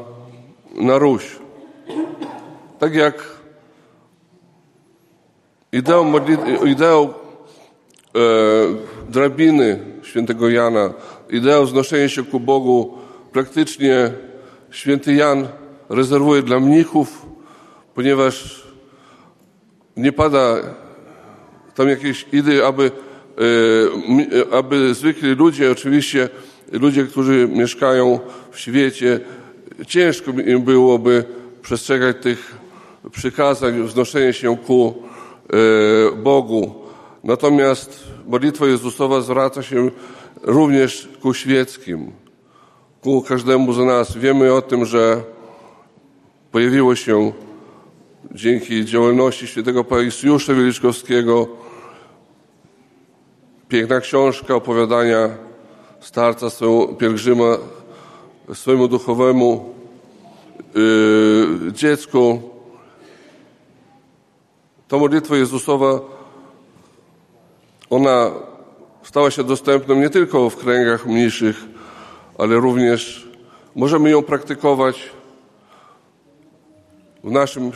na 0.74 0.98
Ruś. 0.98 1.36
Tak 2.78 2.94
jak 2.94 3.24
ideał, 5.72 6.04
modlit- 6.04 6.66
ideał 6.66 7.02
e, 7.04 7.12
drabiny 9.08 9.78
świętego 10.02 10.48
Jana, 10.48 10.92
ideał 11.30 11.66
znoszenia 11.66 12.08
się 12.08 12.24
ku 12.24 12.40
Bogu 12.40 12.98
praktycznie 13.32 14.12
święty 14.70 15.14
Jan 15.14 15.48
rezerwuje 15.88 16.42
dla 16.42 16.60
mnichów, 16.60 17.26
ponieważ 17.94 18.64
nie 19.96 20.12
pada 20.12 20.56
tam 21.74 21.88
jakieś 21.88 22.26
idee, 22.32 22.62
aby, 22.62 22.90
e, 24.50 24.56
aby 24.56 24.94
zwykli 24.94 25.34
ludzie, 25.34 25.70
oczywiście 25.70 26.28
ludzie, 26.72 27.04
którzy 27.04 27.48
mieszkają 27.52 28.20
w 28.50 28.60
świecie, 28.60 29.20
ciężko 29.86 30.30
im 30.30 30.62
byłoby 30.62 31.24
przestrzegać 31.62 32.16
tych 32.22 32.54
przykazań, 33.10 33.82
wznoszenie 33.82 34.32
się 34.32 34.56
ku 34.56 34.94
e, 34.94 36.16
Bogu. 36.16 36.74
Natomiast 37.24 38.04
modlitwa 38.26 38.66
Jezusowa 38.66 39.20
zwraca 39.20 39.62
się 39.62 39.90
również 40.44 41.08
ku 41.22 41.34
świeckim, 41.34 42.12
ku 43.00 43.22
każdemu 43.22 43.72
z 43.72 43.78
nas. 43.78 44.16
Wiemy 44.16 44.52
o 44.52 44.62
tym, 44.62 44.84
że 44.84 45.22
pojawiło 46.52 46.96
się 46.96 47.32
dzięki 48.32 48.84
działalności 48.84 49.46
świętego 49.46 49.84
Paisjusza 49.84 50.54
Wieliczkowskiego 50.54 51.48
piękna 53.68 54.00
książka 54.00 54.54
opowiadania 54.54 55.28
starca 56.00 56.50
swojemu 56.50 56.94
pielgrzyma, 56.94 57.58
swojemu 58.54 58.88
duchowemu 58.88 59.74
yy, 60.74 61.72
dziecku. 61.72 62.42
Ta 64.88 64.98
modlitwa 64.98 65.36
Jezusowa, 65.36 66.00
ona 67.90 68.30
stała 69.04 69.30
się 69.30 69.44
dostępną 69.44 69.94
nie 69.94 70.10
tylko 70.10 70.50
w 70.50 70.56
kręgach 70.56 71.06
mniejszych, 71.06 71.56
ale 72.38 72.56
również 72.56 73.28
możemy 73.74 74.10
ją 74.10 74.22
praktykować 74.22 75.10
w 77.24 77.30
naszym, 77.30 77.72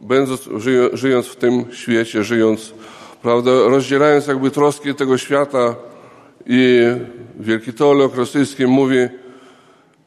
będąc, 0.00 0.40
żyją- 0.40 0.88
żyjąc 0.92 1.26
w 1.26 1.36
tym 1.36 1.64
świecie, 1.72 2.24
żyjąc, 2.24 2.72
prawda, 3.22 3.50
rozdzielając 3.50 4.26
jakby 4.26 4.50
troski 4.50 4.94
tego 4.94 5.18
świata 5.18 5.74
i 6.46 6.82
wielki 7.40 7.72
teolog 7.72 8.14
rosyjski 8.14 8.66
mówi, 8.66 9.08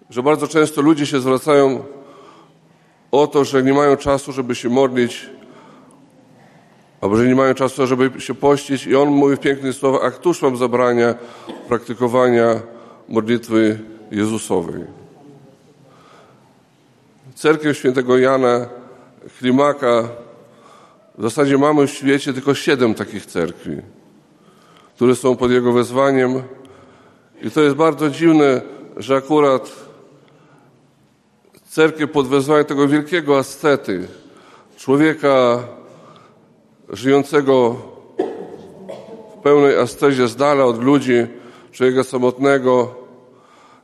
że 0.09 0.23
bardzo 0.23 0.47
często 0.47 0.81
ludzie 0.81 1.05
się 1.05 1.19
zwracają 1.19 1.83
o 3.11 3.27
to, 3.27 3.43
że 3.45 3.63
nie 3.63 3.73
mają 3.73 3.97
czasu, 3.97 4.31
żeby 4.31 4.55
się 4.55 4.69
modlić, 4.69 5.29
albo 7.03 7.17
że 7.17 7.27
nie 7.27 7.35
mają 7.35 7.53
czasu, 7.53 7.87
żeby 7.87 8.21
się 8.21 8.33
pościć 8.33 8.87
i 8.87 8.95
on 8.95 9.09
mówi 9.09 9.35
w 9.35 9.39
pięknych 9.39 9.75
słowach, 9.75 10.03
a 10.03 10.11
któż 10.11 10.41
wam 10.41 10.57
zabrania 10.57 11.15
praktykowania 11.67 12.59
modlitwy 13.09 13.79
Jezusowej. 14.11 14.83
Cerkiew 17.35 17.77
świętego 17.77 18.17
Jana 18.17 18.65
Klimaka 19.39 20.09
w 21.17 21.23
zasadzie 21.23 21.57
mamy 21.57 21.87
w 21.87 21.91
świecie 21.91 22.33
tylko 22.33 22.55
siedem 22.55 22.93
takich 22.93 23.25
cerkwi, 23.25 23.77
które 24.95 25.15
są 25.15 25.35
pod 25.35 25.51
jego 25.51 25.73
wezwaniem 25.73 26.43
i 27.41 27.51
to 27.51 27.61
jest 27.61 27.75
bardzo 27.75 28.09
dziwne, 28.09 28.61
że 28.97 29.15
akurat 29.15 29.71
cerkiew 31.69 32.11
pod 32.11 32.27
wezwaniem 32.27 32.65
tego 32.65 32.87
wielkiego 32.87 33.37
ascety, 33.37 34.07
człowieka 34.77 35.63
żyjącego 36.93 37.75
w 39.37 39.41
pełnej 39.43 39.75
ascezie 39.79 40.27
z 40.27 40.35
dala 40.35 40.65
od 40.65 40.83
ludzi, 40.83 41.27
człowieka 41.71 42.03
samotnego, 42.03 42.95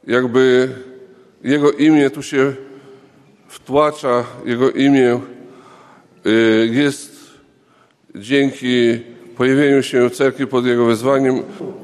jakby 0.08 0.70
jego 1.44 1.72
imię 1.72 2.10
tu 2.10 2.24
się 2.24 2.54
wtłacza, 3.48 4.24
jego 4.46 4.72
imię 4.72 5.20
y, 6.26 6.70
jest 6.72 7.20
dzięki 8.16 9.00
pojawieniu 9.38 9.84
się 9.84 10.10
cerkwi 10.10 10.48
pod 10.48 10.66
jego 10.66 10.86
wezwaniem, 10.86 11.44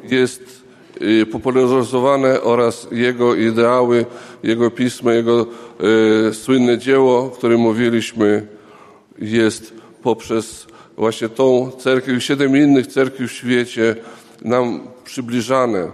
jest 0.10 0.64
y, 1.02 1.26
popularyzowane 1.26 2.42
oraz 2.42 2.88
jego 2.92 3.36
ideały, 3.36 4.06
jego 4.44 4.72
pismo, 4.72 5.12
jego 5.12 5.48
y, 6.30 6.34
słynne 6.34 6.78
dzieło, 6.78 7.20
o 7.20 7.30
którym 7.30 7.62
mówiliśmy, 7.62 8.48
jest 9.20 9.74
poprzez 10.04 10.68
właśnie 10.98 11.30
tą 11.30 11.72
cerkiew 11.72 12.18
i 12.18 12.22
siedem 12.22 12.58
innych 12.58 12.88
cerkwi 12.88 13.28
w 13.28 13.32
świecie 13.32 13.96
nam 14.42 14.88
przybliżane, 15.04 15.92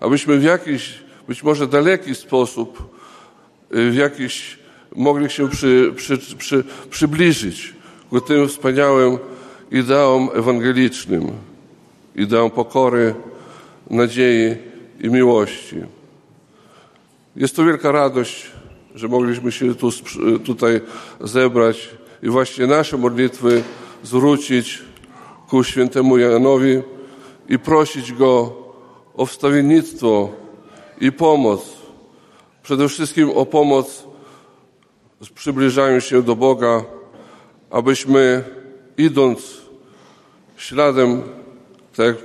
abyśmy 0.00 0.38
w 0.38 0.42
jakiś, 0.42 0.98
być 1.28 1.42
może 1.42 1.66
daleki 1.66 2.14
sposób, 2.14 2.96
y, 3.74 3.90
w 3.90 3.94
jakiś 3.94 4.58
mogli 4.96 5.30
się 5.30 5.48
przy, 5.48 5.92
przy, 5.96 6.18
przy, 6.18 6.64
przybliżyć 6.90 7.74
ku 8.10 8.20
tym 8.20 8.48
wspaniałym 8.48 9.18
ideałom 9.70 10.28
ewangelicznym, 10.34 11.30
ideałom 12.16 12.50
pokory, 12.50 13.14
nadziei 13.90 14.56
i 15.00 15.08
miłości. 15.08 15.76
Jest 17.36 17.56
to 17.56 17.64
wielka 17.64 17.92
radość, 17.92 18.50
że 18.94 19.08
mogliśmy 19.08 19.52
się 19.52 19.74
tu, 19.74 19.90
tutaj 20.44 20.80
zebrać 21.20 21.88
i 22.22 22.28
właśnie 22.28 22.66
nasze 22.66 22.96
modlitwy 22.96 23.62
zwrócić 24.02 24.82
ku 25.48 25.64
świętemu 25.64 26.18
Janowi 26.18 26.82
i 27.48 27.58
prosić 27.58 28.12
Go 28.12 28.56
o 29.14 29.26
wstawiennictwo 29.26 30.28
i 31.00 31.12
pomoc. 31.12 31.60
Przede 32.62 32.88
wszystkim 32.88 33.30
o 33.30 33.46
pomoc 33.46 34.04
w 35.20 35.30
przybliżaniu 35.30 36.00
się 36.00 36.22
do 36.22 36.36
Boga, 36.36 36.84
abyśmy 37.70 38.44
idąc 38.98 39.58
śladem, 40.56 41.22
tak 41.96 42.16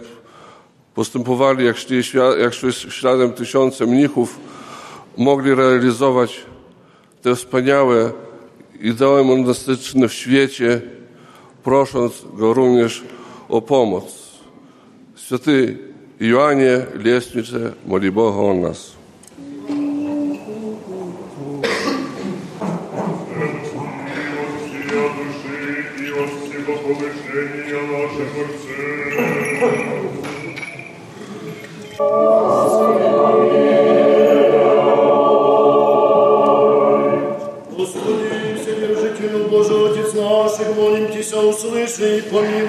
postępowali, 0.96 1.66
jak 1.66 1.78
szli, 1.78 2.02
jak 2.40 2.54
szli 2.54 2.74
śladem 2.74 3.34
tysiące 3.34 3.86
mnichów, 3.86 4.40
mogli 5.18 5.56
realizować 5.56 6.46
te 7.22 7.36
wspaniałe 7.36 8.12
ideały 8.82 9.24
monastyczne 9.24 10.08
w 10.08 10.14
świecie, 10.14 10.82
прошенс 11.66 12.24
горуниш 12.38 13.04
о 13.50 13.62
помощь. 13.62 14.14
Святий 15.18 15.78
Іоанні, 16.20 16.80
лестнице, 17.06 17.74
молі 17.86 18.10
Бога 18.10 18.42
о 18.42 18.54
нас. 18.54 18.95
for 42.30 42.44
you. 42.46 42.65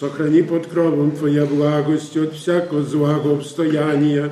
Сохрани 0.00 0.42
под 0.42 0.66
кровом 0.66 1.10
Твоя 1.10 1.44
благость 1.44 2.16
от 2.16 2.32
всякого 2.32 2.82
злого 2.82 3.34
обстояния, 3.34 4.30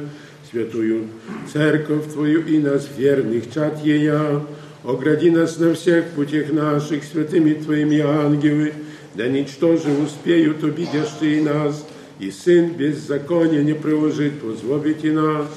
святую 0.51 1.09
Церковь 1.53 2.11
Твою 2.11 2.41
и 2.47 2.59
нас, 2.59 2.89
верных 2.97 3.53
чад 3.53 3.85
Ея, 3.85 4.41
огради 4.83 5.31
нас 5.31 5.59
на 5.59 5.75
всех 5.75 6.07
путях 6.17 6.51
наших 6.51 7.05
святыми 7.05 7.53
Твоими 7.53 8.01
ангелы, 8.01 8.73
да 9.15 9.29
ничтоже 9.29 9.91
успеют 9.91 10.65
обидящие 10.65 11.43
нас, 11.43 11.87
и 12.19 12.31
Сын 12.31 12.71
беззакония 12.71 13.63
не 13.63 13.75
приложит 13.75 14.41
позлобить 14.41 15.05
и 15.05 15.11
нас. 15.11 15.49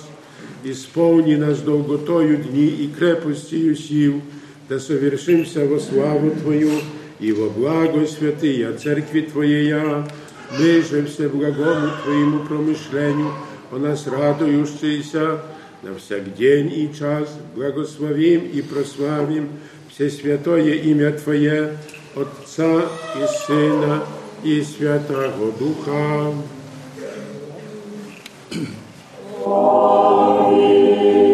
Исполни 0.63 1.35
нас 1.35 1.59
долготою 1.61 2.37
дни 2.37 2.67
и 2.67 2.89
крепостью 2.95 3.75
сил, 3.75 4.21
да 4.67 4.77
совершимся 4.77 5.65
во 5.65 5.79
славу 5.79 6.31
Твою 6.31 6.69
и 7.21 7.31
во 7.31 7.49
благо 7.49 8.05
святые 8.07 8.73
Церкви 8.73 9.21
Твоея, 9.21 10.05
мы 10.59 10.81
же 10.81 11.05
все 11.05 11.29
благому 11.29 11.91
Твоему 12.03 12.39
промышлению, 12.39 13.31
о 13.71 13.77
нас 13.77 14.07
радующиеся, 14.07 15.39
на 15.83 15.95
всяк 15.95 16.35
день 16.35 16.73
и 16.73 16.91
час. 16.97 17.29
Благословим 17.55 18.41
и 18.45 18.61
прославим 18.61 19.49
все 19.89 20.09
святое 20.09 20.73
имя 20.73 21.11
Твое, 21.13 21.77
Отца 22.15 22.81
и 23.15 23.45
Сына 23.45 24.03
и 24.43 24.61
Святого 24.61 25.51
Духа. 25.53 26.33
Молитесь 29.45 31.30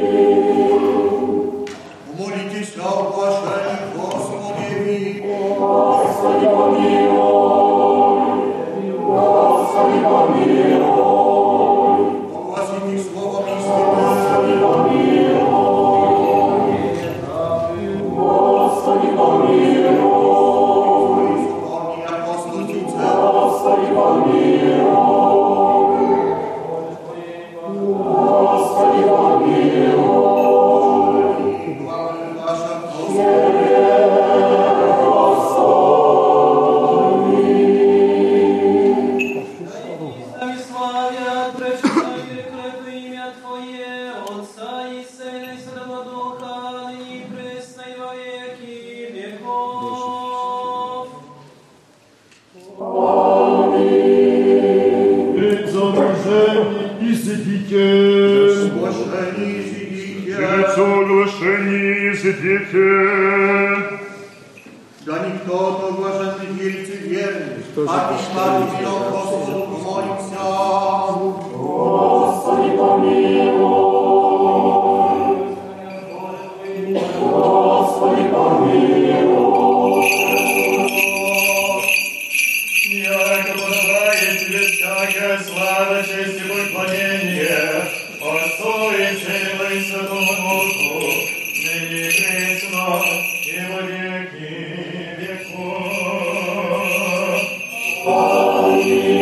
Oh, 98.79 99.17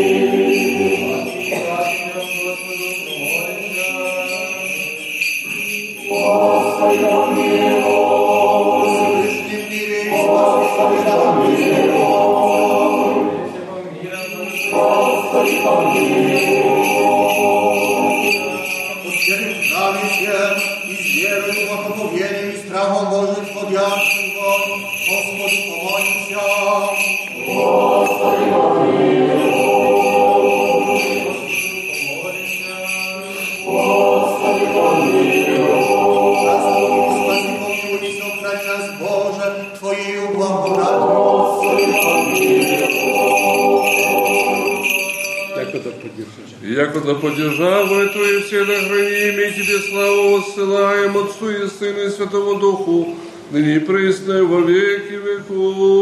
поддержавы 47.65 48.09
Твои 48.09 48.41
все 48.41 48.63
нахраним, 48.63 49.39
и 49.39 49.51
Тебе 49.53 49.79
славу 49.79 50.37
воссылаем 50.37 51.17
Отцу 51.17 51.49
и 51.49 51.67
Сыну 51.67 52.01
и 52.01 52.09
Святому 52.09 52.59
Духу, 52.59 53.15
ныне 53.51 53.75
и 53.77 53.79
пресно 53.79 54.43
во 54.43 54.61
веки 54.61 55.13
веков. 55.13 55.94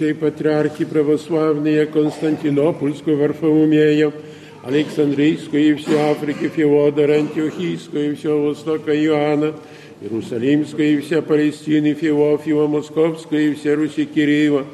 Блаженнейший 0.00 0.14
патриархи 0.14 0.84
православные 0.84 1.86
Константинопольского 1.86 3.16
Варфоломея, 3.16 4.12
Александрийскую 4.64 5.70
и 5.70 5.74
всей 5.74 5.96
Африки 5.96 6.48
Феодора, 6.48 7.14
Антиохийскую 7.14 8.12
и 8.12 8.14
всего 8.14 8.46
Востока 8.46 8.92
Иоанна, 8.92 9.54
Иерусалимскую 10.00 10.98
и 10.98 11.00
вся 11.00 11.20
Палестины 11.20 11.92
Феофила, 11.92 12.66
Московскую 12.66 13.50
и 13.50 13.54
вся 13.54 13.74
Руси 13.74 14.06
Кирилла, 14.06 14.64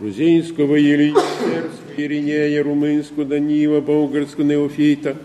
Грузинского 0.00 0.74
Елия, 0.74 1.14
Сербского 1.14 1.94
Иринея, 1.96 2.62
Румынского 2.64 3.24
Данила, 3.24 3.80
Болгарского 3.80 4.44
Неофита, 4.44 5.16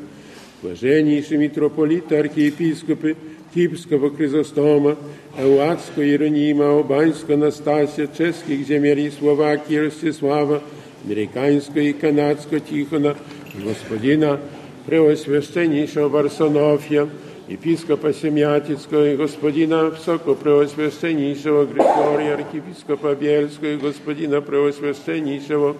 блаженнейший 0.62 1.38
митрополита, 1.38 2.20
архиепископы 2.20 3.16
Кипрского 3.56 4.16
Хризостома, 4.16 4.98
Эуадского 5.37 6.05
Иеронима, 6.05 6.71
Албанского 6.71 7.37
Настасия, 7.37 8.07
чешских 8.07 8.67
земель 8.67 9.01
и 9.01 9.11
Словакии, 9.11 9.77
Ростислава, 9.77 10.63
американского 11.05 11.81
и 11.81 11.93
канадского 11.93 12.61
Тихона, 12.61 13.17
и 13.55 13.63
господина 13.63 14.41
Преосвященнейшего 14.87 16.09
Варсонофья, 16.09 17.09
епископа 17.49 18.13
Семятицкого 18.13 19.13
и 19.13 19.17
господина 19.17 19.87
Высокопреосвященнейшего 19.87 21.67
Григория, 21.67 22.35
архиепископа 22.35 23.15
Бельского 23.15 23.69
и 23.69 23.77
господина 23.77 24.41
Преосвященнейшего 24.41 25.77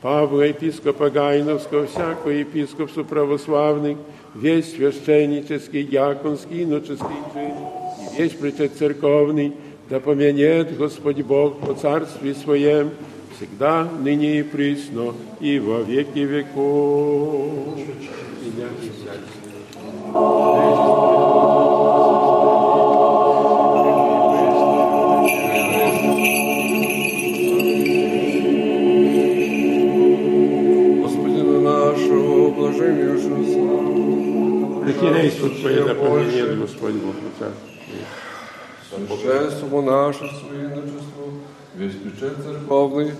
Павла, 0.00 0.42
епископа 0.42 1.10
Гайновского, 1.10 1.86
всякого 1.86 2.30
епископства 2.30 3.02
православных, 3.02 3.98
весь 4.34 4.72
священнический, 4.72 5.82
дьяконский, 5.82 6.62
иноческий 6.62 7.16
чин, 7.34 7.52
Есть 8.17 8.37
причет 8.37 8.73
церковный, 8.77 9.53
да 9.89 9.99
поменет 9.99 10.77
Господь 10.77 11.21
Бог 11.23 11.59
по 11.59 11.73
царстве 11.73 12.35
Своем, 12.35 12.91
всегда, 13.35 13.89
ныне 14.01 14.39
и 14.39 14.43
присно, 14.43 15.13
и 15.39 15.57
во 15.57 15.81
веки 15.81 16.19
веков. 16.19 17.79
Господина 31.01 31.61
нашего, 31.61 32.51
Иисуса. 33.15 33.63
Прихиляйся 34.85 35.49
Твое, 35.49 35.83
да 35.83 35.95
поменет 35.95 36.59
Господь 36.59 36.93
Бог 36.93 37.15
по 37.15 37.72
Съвършенство 38.89 39.67
монашество 39.67 40.47
и 40.55 40.59
иначество, 40.59 41.23
изпечен 41.79 42.35
църковни, 42.43 43.11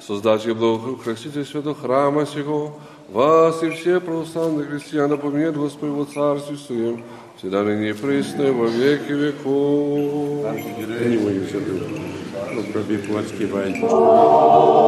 създати 0.00 0.54
благо 0.54 0.98
Христите 1.04 1.44
свето 1.44 1.74
храма 1.74 2.26
сего, 2.26 2.72
вас 3.12 3.62
и 3.62 3.70
все 3.70 4.00
православные 4.00 4.66
христиане 4.66 5.16
поминят 5.16 5.56
Господь 5.56 6.12
Царстве 6.14 6.56
Своем, 6.56 7.02
всегда 7.36 7.62
ныне 7.62 7.90
и 7.90 7.92
присно, 7.92 8.52
во 8.52 8.66
веки 8.66 9.12
веков. 9.12 10.46
Ангелы, 10.46 11.08
не 11.08 11.18
мою 11.18 11.46
задумку, 11.46 12.00
но 12.54 12.62
проби 12.72 12.96
плотский 12.96 13.46
вайдер. 13.46 14.83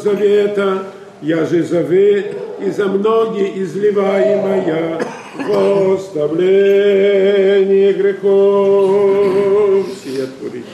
завета, 0.00 0.84
я 1.22 1.44
же 1.44 1.62
завет 1.62 2.36
и 2.60 2.70
за 2.70 2.86
многие 2.86 3.62
изливаемая 3.62 4.98
в 5.36 5.94
оставление 5.94 7.92
грехов. 7.92 9.86
Сия 10.02 10.26
творит. 10.38 10.64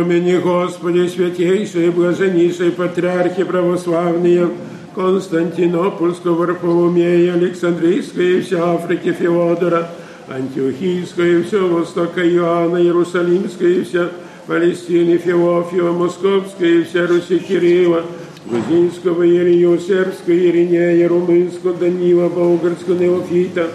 Помяни 0.00 0.38
Господи, 0.38 1.08
святейшие, 1.08 1.90
блаженнейшие 1.90 2.70
патриархи 2.70 3.44
православные, 3.44 4.48
Константинопольского, 4.94 6.36
Варфоломея, 6.36 7.34
Александрийская 7.34 8.38
и 8.38 8.40
вся 8.40 8.74
Африки 8.74 9.12
Феодора, 9.12 9.90
Антиохийская 10.26 11.38
и 11.38 11.42
все 11.42 11.68
Востока 11.68 12.26
Иоанна, 12.26 12.78
Иерусалимская 12.78 13.68
и 13.68 13.84
вся 13.84 14.08
Палестины 14.46 15.18
Феофила, 15.18 15.92
Московская 15.92 16.80
и 16.80 16.84
вся 16.84 17.06
Руси 17.06 17.38
Кирилла, 17.38 18.04
Грузинского 18.46 19.22
Ирию, 19.22 19.78
Сербского 19.78 20.34
Иринея, 20.34 21.08
Румынского 21.08 21.74
Данила, 21.74 22.30
Болгарского 22.30 22.98
Неофита, 22.98 23.68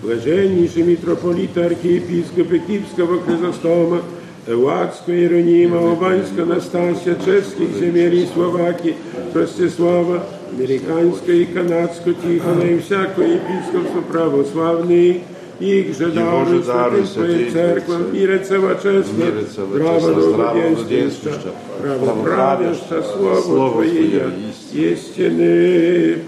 блаженнейший 0.00 0.84
митрополита, 0.84 1.66
архиепископа 1.66 2.58
Киевского 2.58 3.20
Хризостома, 3.20 4.02
Эвадского 4.47 5.13
Иеронима, 5.13 5.79
Албанского 5.79 6.45
Настасия, 6.45 7.15
чешских 7.15 7.69
земель 7.77 8.15
и 8.15 8.27
Словакии, 8.33 8.95
Ростислава, 9.33 10.23
Американского 10.51 11.31
и 11.33 11.45
Канадского 11.45 12.13
Тихона 12.15 12.63
и 12.63 12.79
всякого 12.79 13.23
епископства 13.23 14.01
православные, 14.09 15.23
их 15.59 15.97
же 15.97 16.11
даруй 16.11 16.63
святым 16.63 17.07
Твоей 17.07 17.49
церквам, 17.49 18.13
мира 18.13 18.39
цело 18.39 18.75
честно, 18.75 19.25
право 19.75 20.13
благоденствия, 20.13 21.33
правоправяща 21.81 23.03
Слово 23.03 23.83
Твое, 23.83 24.31
истины. 24.73 26.19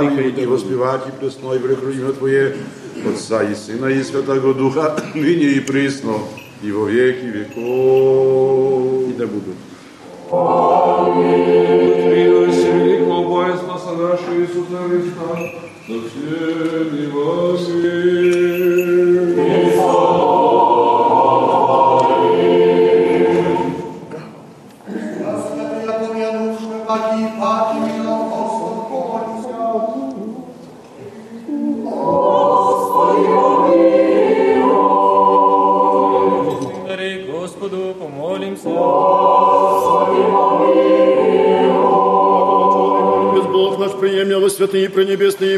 Славить 0.00 0.38
и 0.38 0.46
воспевать 0.46 1.02
и 1.08 1.10
пресной 1.10 1.58
вреку 1.58 1.88
имя 1.88 2.12
Твое, 2.12 2.56
Отца 3.08 3.42
и 3.42 3.54
Сына 3.54 3.86
и 3.86 4.02
Святого 4.02 4.54
Духа, 4.54 4.96
ныне 5.14 5.52
и 5.52 5.60
присно, 5.60 6.14
и 6.62 6.72
во 6.72 6.86
веки 6.88 7.24
веков. 7.26 9.08
И 9.08 9.12
да 9.14 9.26
будут. 9.26 9.56
Милость 12.16 12.64
великого 12.64 13.24
Бога 13.24 13.56
Спаса 13.56 13.92
нашего 13.92 14.40
Иисуса 14.40 14.78
Христа, 14.88 15.36
со 15.86 15.92
всеми 16.08 17.06
вами. 17.12 18.25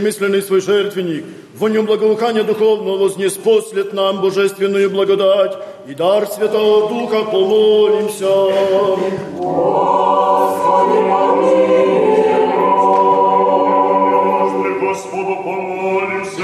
бессмысленный 0.08 0.42
свой 0.42 0.60
жертвенник, 0.60 1.24
во 1.54 1.68
воню 1.68 1.82
благоухания 1.82 2.42
духовного 2.42 2.96
вознеспослет 2.96 3.92
нам 3.92 4.22
божественную 4.22 4.90
благодать 4.90 5.58
и 5.86 5.94
дар 5.94 6.26
Святого 6.26 6.88
Духа 6.88 7.24
помолимся. 7.24 8.26
Господи, 9.36 9.88
помилуй. 11.10 11.98
Господу 14.80 15.36
помолимся. 15.44 16.42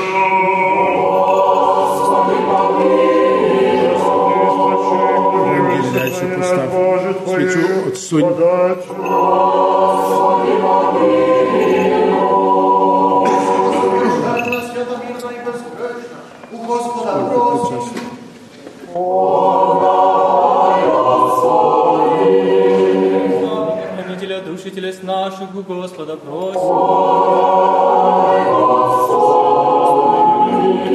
Свечу 7.27 8.27
от. 8.27 8.86
Господи, 8.86 10.53
помилуй. 10.62 11.44
наших 25.25 25.55
Господа 25.63 26.17
просим. 26.17 26.61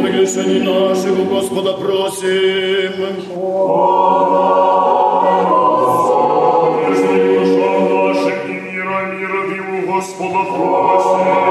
Прегрешений 0.04 0.62
наших 0.62 1.20
у 1.20 1.26
Господа 1.34 1.74
просим. 1.74 2.94
Прегрешений 6.76 7.40
душа 7.40 7.72
наших 7.90 8.40
и 8.50 9.88
Господа 9.92 10.44
просим. 10.44 11.50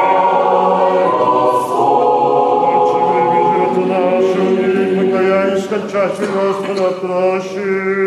Господа, 6.20 6.90
прощи. 7.00 7.97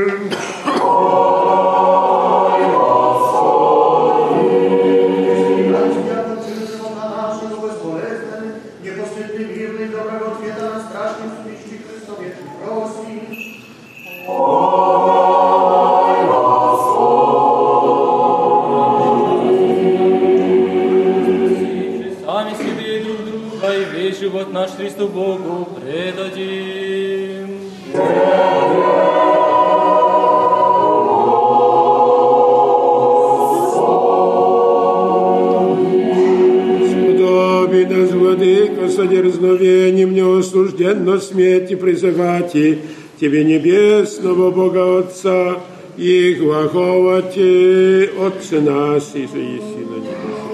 Смерти 41.71 41.75
призывати 41.75 42.77
Тебе 43.19 43.43
небесного 43.43 44.51
Бога 44.51 44.99
Отца 44.99 45.59
и 45.97 46.33
глаголати 46.33 48.09
Отце 48.19 48.61
наш, 48.61 49.03
и 49.13 49.27
же 49.27 49.39
еси 49.39 49.85
на 49.89 49.97
небесах. 49.97 50.51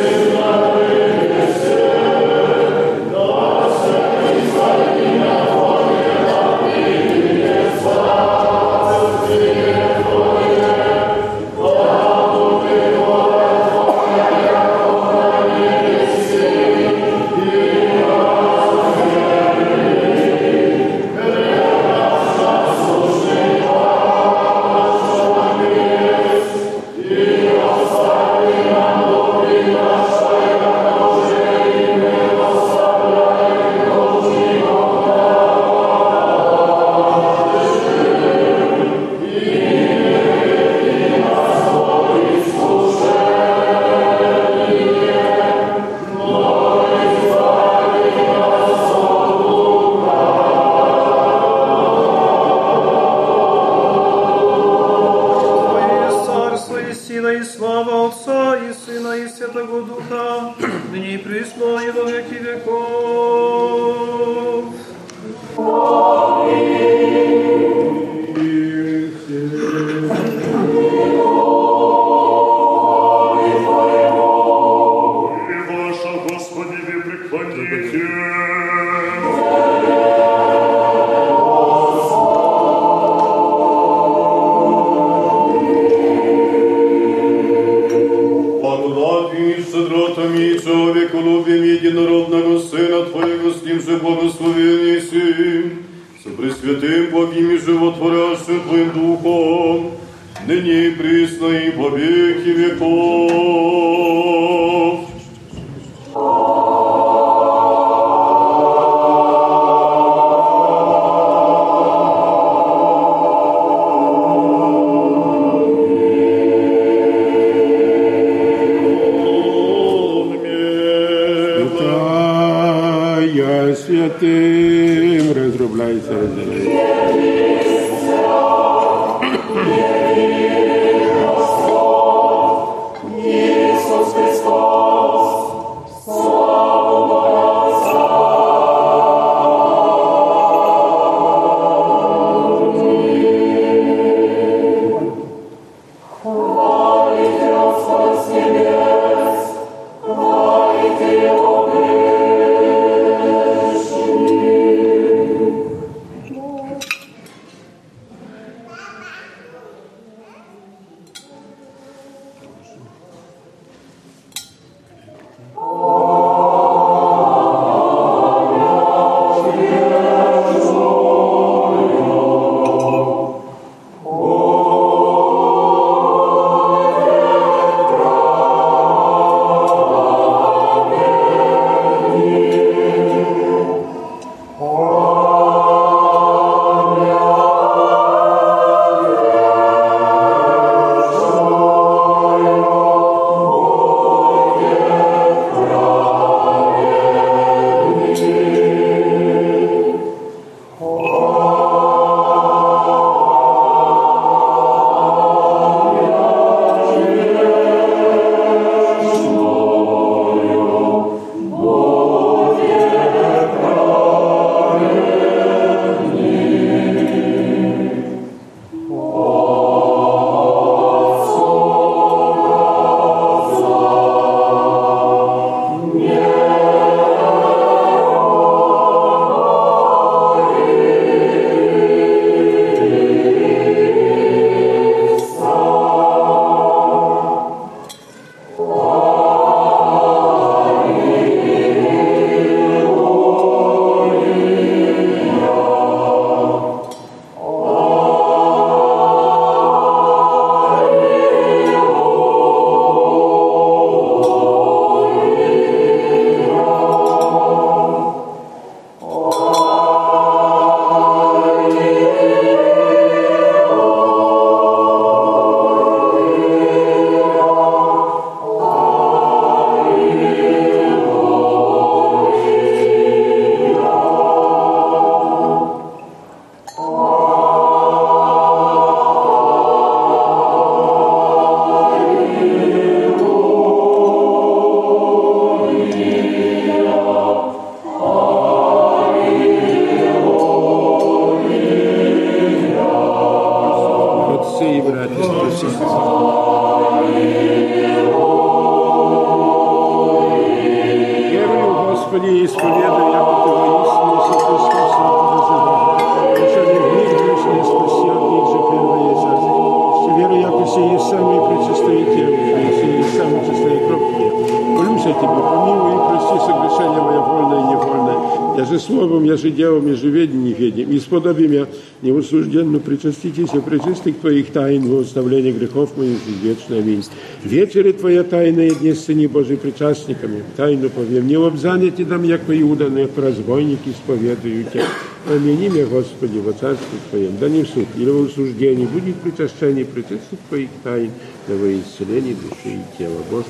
не 321.11 321.11
ведем. 321.11 321.11
И 321.11 321.11
сподобим 321.11 321.52
я 321.52 321.68
неусужденно 322.02 322.80
причаститесь 322.80 323.49
пречистых 323.49 324.18
Твоих 324.19 324.52
тайн 324.52 324.88
во 324.88 325.02
оставление 325.02 325.53
грехов 325.53 325.98
моих 325.98 326.18
жизнь 326.26 326.39
вечная. 326.41 326.80
Аминь. 326.80 327.03
Вечери 327.44 327.91
Твоя 327.91 328.23
тайная, 328.23 328.72
дне 328.72 328.95
Сыне 328.95 329.27
Божий 329.27 329.57
причастниками. 329.57 330.44
Тайну 330.56 330.89
повем. 330.89 331.27
Не 331.27 331.35
обзание 331.35 331.91
Ти 331.91 332.03
дам, 332.03 332.23
як 332.23 332.41
Иуда, 332.49 332.89
но 332.89 332.99
як 332.99 333.18
разбойники 333.18 333.89
исповедую 333.89 334.65
Тебя. 334.65 334.85
Помяни 335.26 335.69
меня, 335.69 335.85
Господи, 335.85 336.39
во 336.39 336.53
Царстве 336.53 336.99
Твоем. 337.10 337.38
Да 337.39 337.49
не 337.49 337.64
в 337.64 337.68
суд 337.68 337.88
или 337.98 338.10
в 338.10 338.27
осуждении. 338.27 338.85
Будет 338.85 339.15
причащение 339.18 339.85
пречистых 339.85 340.39
Твоих 340.49 340.69
тайн, 340.84 341.11
да 341.48 341.56
во 341.56 341.68
исцеление 341.73 342.35
души 342.35 342.77
и 342.77 342.98
тела. 342.98 343.22
Боже, 343.30 343.49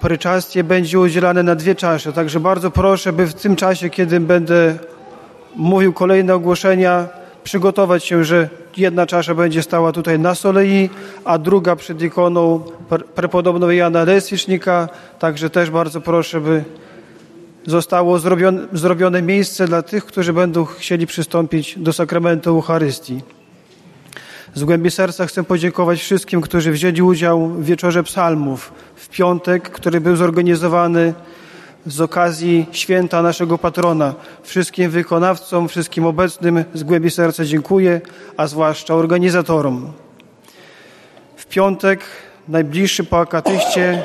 Pryczastie 0.00 0.64
będzie 0.64 1.00
udzielane 1.00 1.42
na 1.42 1.54
dwie 1.54 1.74
czasze, 1.74 2.12
także 2.12 2.40
bardzo 2.40 2.70
proszę, 2.70 3.12
by 3.12 3.26
w 3.26 3.34
tym 3.34 3.56
czasie, 3.56 3.90
kiedy 3.90 4.20
będę 4.20 4.78
mówił 5.61 5.93
kolejne 5.93 6.35
ogłoszenia, 6.35 7.07
przygotować 7.43 8.05
się, 8.05 8.23
że 8.23 8.49
jedna 8.77 9.05
czasza 9.05 9.35
będzie 9.35 9.63
stała 9.63 9.91
tutaj 9.91 10.19
na 10.19 10.35
solei, 10.35 10.89
a 11.25 11.37
druga 11.37 11.75
przed 11.75 12.01
ikoną 12.01 12.61
pre- 12.89 13.03
prepodobnego 13.03 13.71
Jana 13.71 14.03
Leswicznika, 14.03 14.89
także 15.19 15.49
też 15.49 15.69
bardzo 15.69 16.01
proszę, 16.01 16.41
by 16.41 16.63
zostało 17.65 18.19
zrobione, 18.19 18.61
zrobione 18.73 19.21
miejsce 19.21 19.67
dla 19.67 19.81
tych, 19.81 20.05
którzy 20.05 20.33
będą 20.33 20.65
chcieli 20.65 21.07
przystąpić 21.07 21.79
do 21.79 21.93
sakramentu 21.93 22.49
Eucharystii. 22.49 23.21
Z 24.53 24.63
głębi 24.63 24.91
serca 24.91 25.25
chcę 25.25 25.43
podziękować 25.43 25.99
wszystkim, 25.99 26.41
którzy 26.41 26.71
wzięli 26.71 27.01
udział 27.01 27.47
w 27.47 27.65
wieczorze 27.65 28.03
psalmów 28.03 28.73
w 28.95 29.09
piątek, 29.09 29.69
który 29.69 30.01
był 30.01 30.15
zorganizowany 30.15 31.13
z 31.85 32.01
okazji 32.01 32.65
święta 32.71 33.21
naszego 33.21 33.57
patrona. 33.57 34.13
Wszystkim 34.51 34.89
wykonawcom, 34.89 35.67
wszystkim 35.67 36.05
obecnym 36.05 36.63
z 36.73 36.83
głębi 36.83 37.11
serca 37.11 37.45
dziękuję, 37.45 38.01
a 38.37 38.47
zwłaszcza 38.47 38.95
organizatorom. 38.95 39.91
W 41.35 41.45
piątek, 41.45 41.99
najbliższy 42.47 43.03
po 43.03 43.19
akatyście, 43.19 44.03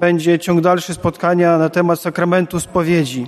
będzie 0.00 0.38
ciąg 0.38 0.60
dalszy 0.60 0.94
spotkania 0.94 1.58
na 1.58 1.68
temat 1.68 2.00
sakramentu 2.00 2.60
spowiedzi. 2.60 3.26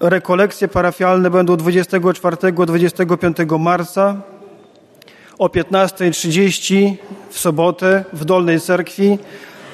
Rekolekcje 0.00 0.68
parafialne 0.68 1.30
będą 1.30 1.56
24-25 1.56 3.58
marca 3.58 4.16
o 5.38 5.46
15.30 5.46 6.94
w 7.30 7.38
sobotę 7.38 8.04
w 8.12 8.24
Dolnej 8.24 8.60
Cerkwi 8.60 9.18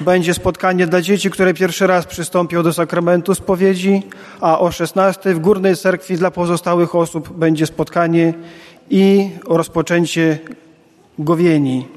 będzie 0.01 0.33
spotkanie 0.33 0.87
dla 0.87 1.01
dzieci, 1.01 1.29
które 1.29 1.53
pierwszy 1.53 1.87
raz 1.87 2.05
przystąpią 2.05 2.63
do 2.63 2.73
sakramentu 2.73 3.35
spowiedzi, 3.35 4.03
a 4.41 4.59
o 4.59 4.69
16.00 4.69 5.33
w 5.33 5.39
Górnej 5.39 5.77
Cerkwi 5.77 6.17
dla 6.17 6.31
pozostałych 6.31 6.95
osób 6.95 7.37
będzie 7.37 7.65
spotkanie 7.65 8.33
i 8.89 9.29
rozpoczęcie 9.47 10.39
gowieni. 11.19 11.87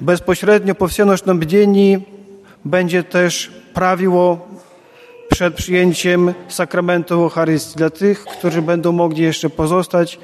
Bezpośrednio 0.00 0.74
po 0.74 0.88
wsienocznym 0.88 1.38
bdzieni 1.38 1.98
będzie 2.64 3.02
też 3.02 3.50
prawiło 3.74 4.48
przed 5.28 5.54
przyjęciem 5.54 6.34
sakramentu 6.48 7.14
Eucharystii. 7.14 7.78
Dla 7.78 7.90
tych, 7.90 8.24
którzy 8.24 8.62
będą 8.62 8.92
mogli 8.92 9.22
jeszcze 9.22 9.50
pozostać, 9.50 10.18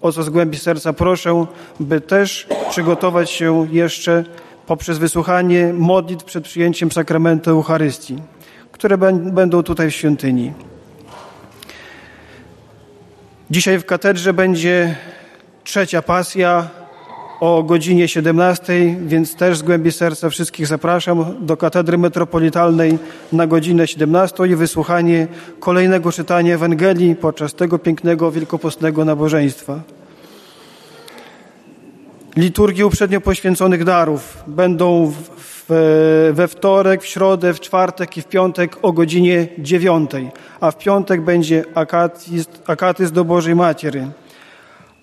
o 0.00 0.12
co 0.12 0.22
z 0.22 0.30
głębi 0.30 0.58
serca 0.58 0.92
proszę, 0.92 1.46
by 1.80 2.00
też 2.00 2.46
przygotować 2.70 3.30
się 3.30 3.66
jeszcze 3.72 4.24
poprzez 4.66 4.98
wysłuchanie 4.98 5.72
modlitw 5.72 6.24
przed 6.24 6.44
przyjęciem 6.44 6.92
sakramentu 6.92 7.50
Eucharystii, 7.50 8.18
które 8.72 8.98
bę- 8.98 9.30
będą 9.30 9.62
tutaj 9.62 9.90
w 9.90 9.94
świątyni. 9.94 10.52
Dzisiaj 13.50 13.78
w 13.78 13.84
katedrze 13.86 14.32
będzie 14.32 14.96
trzecia 15.64 16.02
pasja 16.02 16.68
o 17.40 17.62
godzinie 17.62 18.08
17, 18.08 18.96
więc 19.06 19.36
też 19.36 19.58
z 19.58 19.62
głębi 19.62 19.92
serca 19.92 20.30
wszystkich 20.30 20.66
zapraszam 20.66 21.46
do 21.46 21.56
katedry 21.56 21.98
metropolitalnej 21.98 22.98
na 23.32 23.46
godzinę 23.46 23.86
17 23.86 24.46
i 24.46 24.56
wysłuchanie 24.56 25.26
kolejnego 25.60 26.12
czytania 26.12 26.54
Ewangelii 26.54 27.16
podczas 27.16 27.54
tego 27.54 27.78
pięknego 27.78 28.30
wielkopostnego 28.30 29.04
nabożeństwa. 29.04 29.80
Liturgii 32.36 32.84
uprzednio 32.84 33.20
poświęconych 33.20 33.84
darów. 33.84 34.44
Będą 34.46 35.06
w, 35.06 35.14
w, 35.38 36.32
we 36.34 36.48
wtorek, 36.48 37.02
w 37.02 37.06
środę, 37.06 37.54
w 37.54 37.60
czwartek 37.60 38.16
i 38.16 38.22
w 38.22 38.26
piątek 38.26 38.76
o 38.82 38.92
godzinie 38.92 39.48
9, 39.58 40.10
a 40.60 40.70
w 40.70 40.78
piątek 40.78 41.20
będzie 41.20 41.64
akatyzm, 41.74 42.50
akatyzm 42.66 43.14
do 43.14 43.24
Bożej 43.24 43.54
Matiery 43.54 44.08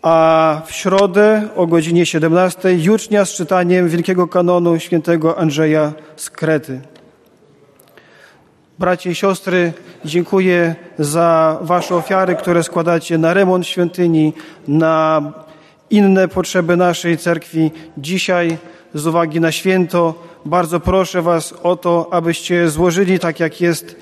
a 0.01 0.61
w 0.65 0.71
środę 0.71 1.47
o 1.55 1.67
godzinie 1.67 2.05
17 2.05 2.73
jucznia 2.73 3.25
z 3.25 3.33
czytaniem 3.33 3.89
Wielkiego 3.89 4.27
Kanonu 4.27 4.79
świętego 4.79 5.37
Andrzeja 5.37 5.93
z 6.15 6.29
Krety. 6.29 6.81
Bracie 8.79 9.11
i 9.11 9.15
siostry, 9.15 9.73
dziękuję 10.05 10.75
za 10.99 11.57
Wasze 11.61 11.95
ofiary, 11.95 12.35
które 12.35 12.63
składacie 12.63 13.17
na 13.17 13.33
remont 13.33 13.67
świątyni, 13.67 14.33
na 14.67 15.21
inne 15.91 16.27
potrzeby 16.27 16.77
naszej 16.77 17.17
cerkwi. 17.17 17.71
Dzisiaj, 17.97 18.57
z 18.93 19.07
uwagi 19.07 19.39
na 19.39 19.51
święto, 19.51 20.23
bardzo 20.45 20.79
proszę 20.79 21.21
Was 21.21 21.53
o 21.63 21.75
to, 21.75 22.07
abyście 22.11 22.69
złożyli 22.69 23.19
tak, 23.19 23.39
jak 23.39 23.61
jest 23.61 23.95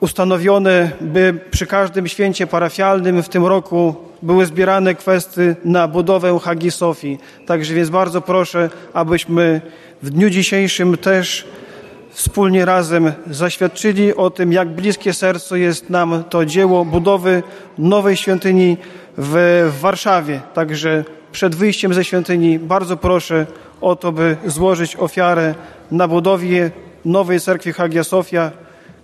ustanowione, 0.00 0.90
by 1.00 1.40
przy 1.50 1.66
każdym 1.66 2.08
święcie 2.08 2.46
parafialnym 2.46 3.22
w 3.22 3.28
tym 3.28 3.46
roku 3.46 3.94
były 4.22 4.46
zbierane 4.46 4.94
kwestie 4.94 5.56
na 5.64 5.88
budowę 5.88 6.38
Hagi 6.42 6.70
Sofii. 6.70 7.18
Także 7.46 7.74
więc 7.74 7.90
bardzo 7.90 8.20
proszę, 8.20 8.70
abyśmy 8.92 9.60
w 10.02 10.10
dniu 10.10 10.30
dzisiejszym 10.30 10.96
też 10.96 11.48
wspólnie 12.10 12.64
razem 12.64 13.12
zaświadczyli 13.30 14.14
o 14.14 14.30
tym, 14.30 14.52
jak 14.52 14.68
bliskie 14.68 15.12
sercu 15.12 15.56
jest 15.56 15.90
nam 15.90 16.24
to 16.30 16.44
dzieło 16.44 16.84
budowy 16.84 17.42
nowej 17.78 18.16
świątyni 18.16 18.76
w, 19.18 19.72
Warszawie. 19.80 20.40
Także 20.54 21.04
przed 21.32 21.54
wyjściem 21.54 21.94
ze 21.94 22.04
świątyni 22.04 22.58
bardzo 22.58 22.96
proszę 22.96 23.46
o 23.80 23.96
to, 23.96 24.12
by 24.12 24.36
złożyć 24.46 24.96
ofiarę 24.96 25.54
na 25.90 26.08
budowie 26.08 26.70
nowej 27.04 27.40
cerkwi 27.40 27.72
Hagia 27.72 28.04
Sofia. 28.04 28.50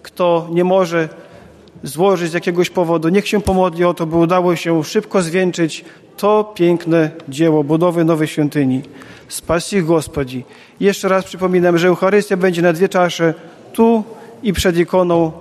Kto 0.03 0.49
nie 0.51 0.65
może 0.65 1.09
złożyć 1.83 2.31
z 2.31 2.35
jakiegoś 2.35 2.71
powodu, 2.71 3.09
niech 3.09 3.29
się 3.29 3.41
pomodli 3.41 3.85
o 3.85 3.95
to, 3.95 4.07
by 4.07 4.17
udało 4.17 4.57
się 4.57 4.85
szybko 4.85 5.23
zwieńczyć 5.23 5.85
to 6.17 6.53
piękne 6.55 7.11
dzieło 7.29 7.65
budowy 7.65 8.05
nowej 8.05 8.29
świątyni. 8.29 8.83
Spasi 9.29 9.83
Gospodzi. 9.83 10.45
Jeszcze 10.81 11.09
raz 11.09 11.25
przypominam, 11.25 11.79
że 11.79 11.89
Eucharystia 11.89 12.37
będzie 12.37 12.63
na 12.63 12.73
dwie 12.73 12.89
czasze, 12.89 13.35
tu 13.73 14.05
i 14.43 14.53
przed 14.53 14.77
ikoną 14.77 15.33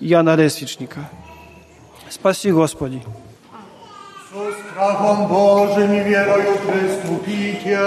Jana 0.00 0.36
Leswicznika. 0.36 1.00
Spasi 2.08 2.52
Gospodzi. 2.52 3.00
Co 4.32 4.70
strachom 4.70 5.28
Bożym 5.28 5.94
i 5.94 6.04
wierою 6.04 6.44
Chrystu 6.44 7.16
picie. 7.26 7.78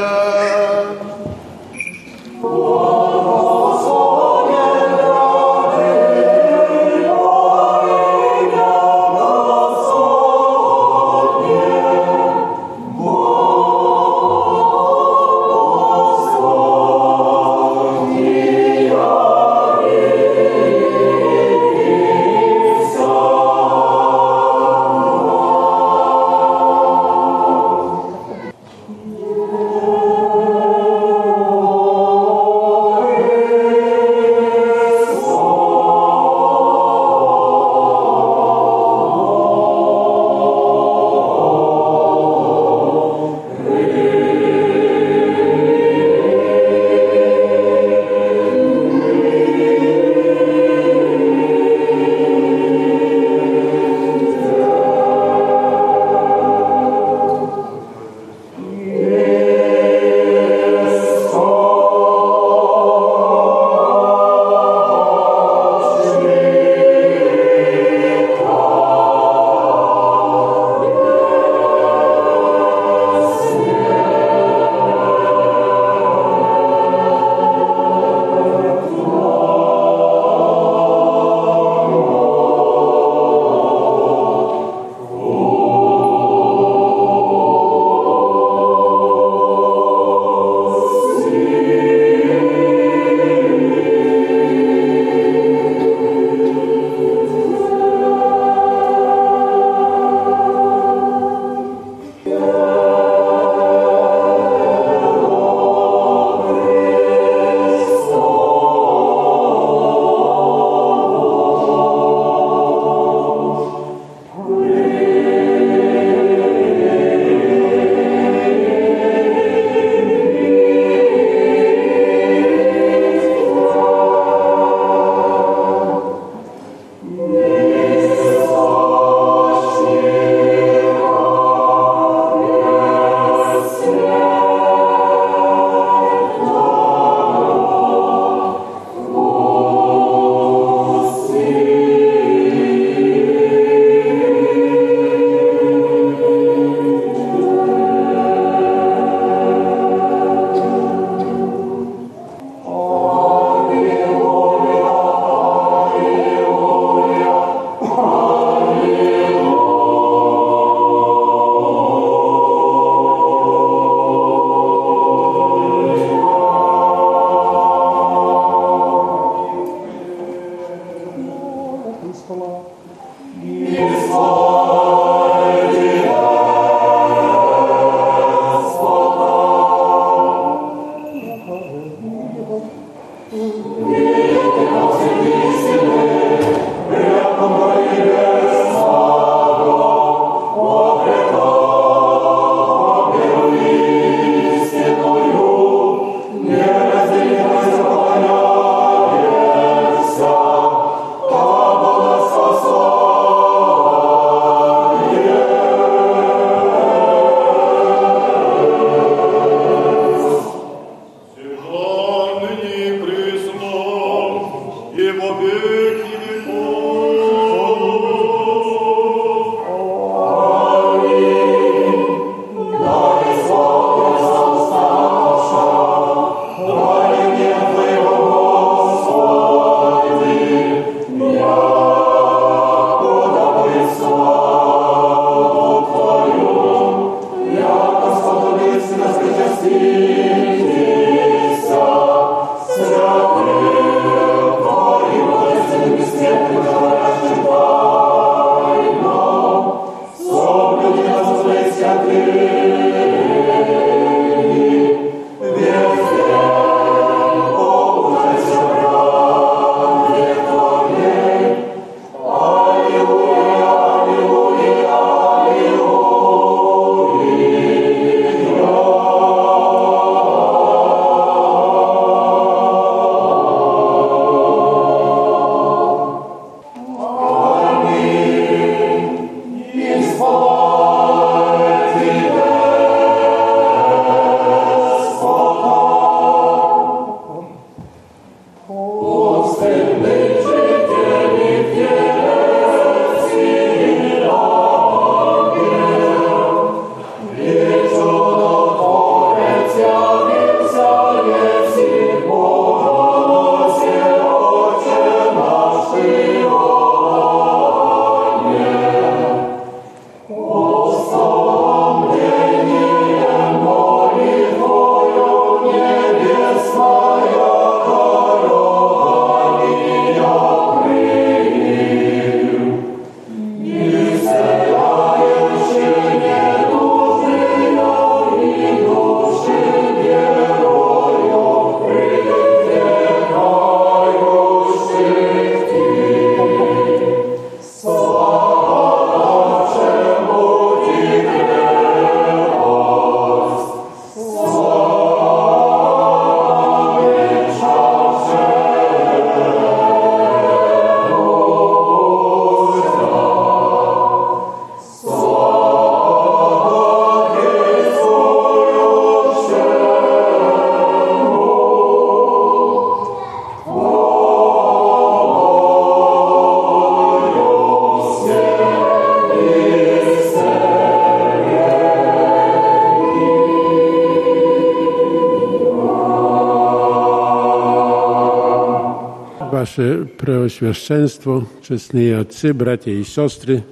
Preoświeszczeństwo, 380.16 381.44
czesne 381.62 382.18
отцы, 382.18 382.54
братья 382.54 382.92
и 382.92 383.04
сестры, 383.04 383.62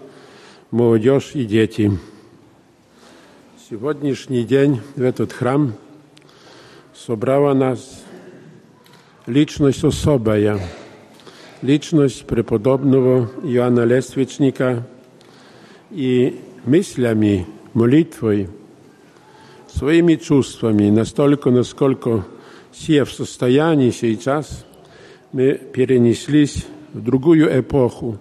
молодежь 0.70 1.30
и 1.34 1.46
дети. 1.46 1.90
Сегодняшний 3.70 4.44
день 4.44 4.80
в 4.96 5.02
этот 5.02 5.32
храм 5.32 5.72
собрала 6.94 7.54
нас 7.54 8.02
личность 9.26 9.82
особая, 9.82 10.60
личность 11.62 12.26
преподобного 12.26 13.30
Иоанна 13.42 13.84
Лествичника 13.84 14.86
и 15.90 16.38
мыслями, 16.66 17.46
молитвой, 17.72 18.50
своими 19.72 20.16
чувствами, 20.16 20.90
настолько, 20.90 21.50
насколько 21.50 22.26
все 22.72 23.04
в 23.04 23.12
состоянии 23.12 23.90
сейчас, 23.90 24.66
мы 25.34 25.54
перенеслись 25.54 26.66
в 26.92 27.02
другую 27.02 27.60
эпоху, 27.60 28.18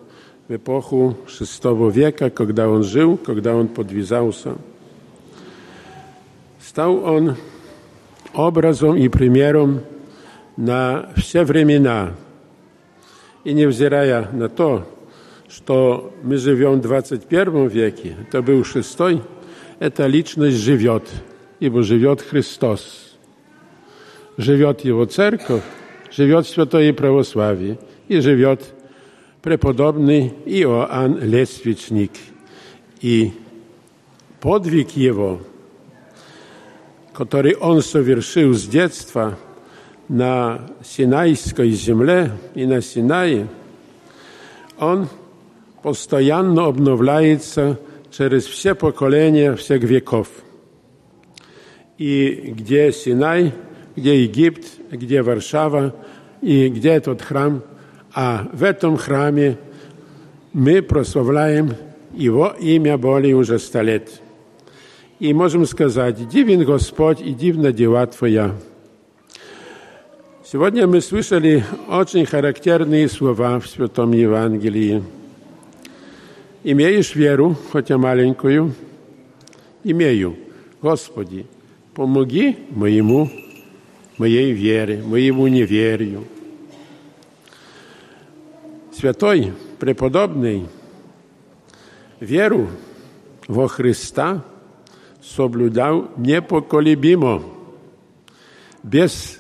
в 0.48 0.56
эпоху 0.56 1.18
VI 1.28 1.92
века, 1.92 2.30
когда 2.30 2.70
он 2.70 2.84
жил, 2.84 3.18
когда 3.18 3.56
он 3.56 3.68
подвязался. 3.68 4.56
Стал 6.62 7.04
он 7.04 7.36
образом 8.34 8.96
и 8.96 9.10
примером 9.10 9.82
на 10.56 11.10
все 11.16 11.44
времена. 11.44 12.16
И 13.44 13.54
невзирая 13.54 14.30
на 14.32 14.50
то, 14.50 14.86
что 15.50 16.14
мы 16.22 16.38
живем 16.38 16.80
в 16.80 16.82
21 16.82 17.68
веке, 17.68 18.16
это 18.22 18.42
был 18.42 18.64
шестой, 18.64 19.24
эта 19.80 20.06
личность 20.06 20.58
живет, 20.58 21.04
ибо 21.60 21.82
живет 21.84 22.22
Христос. 22.22 23.16
Живет 24.38 24.82
Его 24.82 25.06
Церковь, 25.06 25.64
живет 26.14 26.48
Святое 26.48 26.94
Православие 26.94 27.80
и 28.08 28.20
живет 28.20 28.64
преподобный 29.42 30.34
Иоанн 30.46 31.20
Лествичник. 31.20 32.12
И 33.02 33.32
подвиг 34.42 34.92
его, 34.92 35.42
который 37.14 37.56
он 37.56 37.82
совершил 37.82 38.54
с 38.54 38.66
детства 38.66 39.38
на 40.08 40.68
Синайской 40.84 41.70
земле 41.72 42.32
и 42.56 42.66
на 42.66 42.82
Синае, 42.82 43.48
он 44.78 45.08
постоянно 45.84 46.66
обновляется 46.66 47.80
через 48.12 48.46
все 48.46 48.76
поколения 48.76 49.56
всех 49.56 49.84
веков. 49.84 50.28
И 51.98 52.54
где 52.56 52.92
Синай, 52.92 53.54
где 53.97 54.23
Египет, 54.23 54.67
где 54.91 55.23
Варшава 55.23 55.95
и 56.41 56.69
где 56.69 56.91
этот 56.91 57.23
храм, 57.23 57.63
а 58.13 58.49
в 58.53 58.63
этом 58.63 58.97
храме 58.97 59.59
мы 60.53 60.83
прославляем 60.83 61.75
Его 62.13 62.55
имя 62.59 62.97
более 62.97 63.35
уже 63.35 63.59
ста 63.59 63.83
лет. 63.83 64.21
И 65.21 65.33
можем 65.33 65.67
сказать, 65.67 66.29
дивен 66.29 66.65
Господь 66.65 67.21
и 67.21 67.33
дивна 67.33 67.73
дела 67.73 68.07
Твоя. 68.07 68.55
Сегодня 70.45 70.87
мы 70.87 71.01
слышали 71.01 71.65
очень 71.89 72.27
характерные 72.27 73.09
слова 73.09 73.59
в 73.59 73.67
Святом 73.67 74.13
Евангелии. 74.13 75.03
Имеешь 76.63 77.15
веру, 77.15 77.57
хотя 77.73 77.99
маленькую? 77.99 78.75
Имею. 79.83 80.37
Господи, 80.83 81.47
помоги 81.95 82.57
моему, 82.71 83.31
моей 84.18 84.52
вере, 84.52 85.02
моему 85.02 85.48
неверию. 85.48 86.26
Святой, 88.94 89.54
преподобный, 89.80 90.68
веру 92.20 92.68
во 93.48 93.68
Христа 93.68 94.44
соблюдал 95.22 96.10
непоколебимо, 96.18 97.44
без 98.84 99.40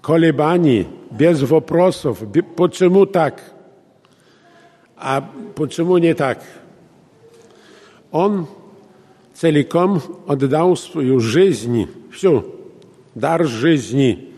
колебаний, 0.00 0.86
без 1.10 1.42
вопросов, 1.42 2.18
почему 2.56 3.06
так, 3.06 3.40
а 4.96 5.28
почему 5.56 5.98
не 5.98 6.14
так. 6.14 6.42
Он 8.10 8.46
целиком 9.34 10.00
отдал 10.26 10.76
свою 10.76 11.18
жизнь, 11.20 11.88
всю, 12.12 12.57
дар 13.15 13.45
жизни 13.45 14.29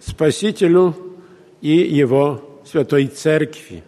Спасителю 0.00 0.94
и 1.60 1.76
Его 1.76 2.60
Святой 2.64 3.06
Церкви. 3.06 3.82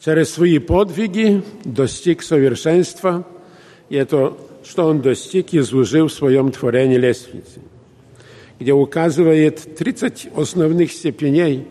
Через 0.00 0.30
свои 0.30 0.58
подвиги 0.58 1.42
достиг 1.64 2.22
совершенства, 2.22 3.26
и 3.88 3.96
это, 3.96 4.36
что 4.64 4.86
он 4.86 5.02
достиг, 5.02 5.52
изложил 5.52 6.08
в 6.08 6.12
своем 6.12 6.50
творении 6.52 6.96
лестницы, 6.96 7.60
где 8.58 8.72
указывает 8.72 9.76
30 9.76 10.30
основных 10.36 10.92
степеней, 10.92 11.66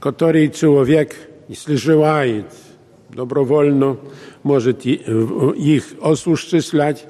которые 0.00 0.50
человек, 0.50 1.16
если 1.48 1.76
желает, 1.76 2.46
добровольно 3.08 3.96
может 4.42 4.84
их 4.84 5.84
осуществлять, 6.02 7.06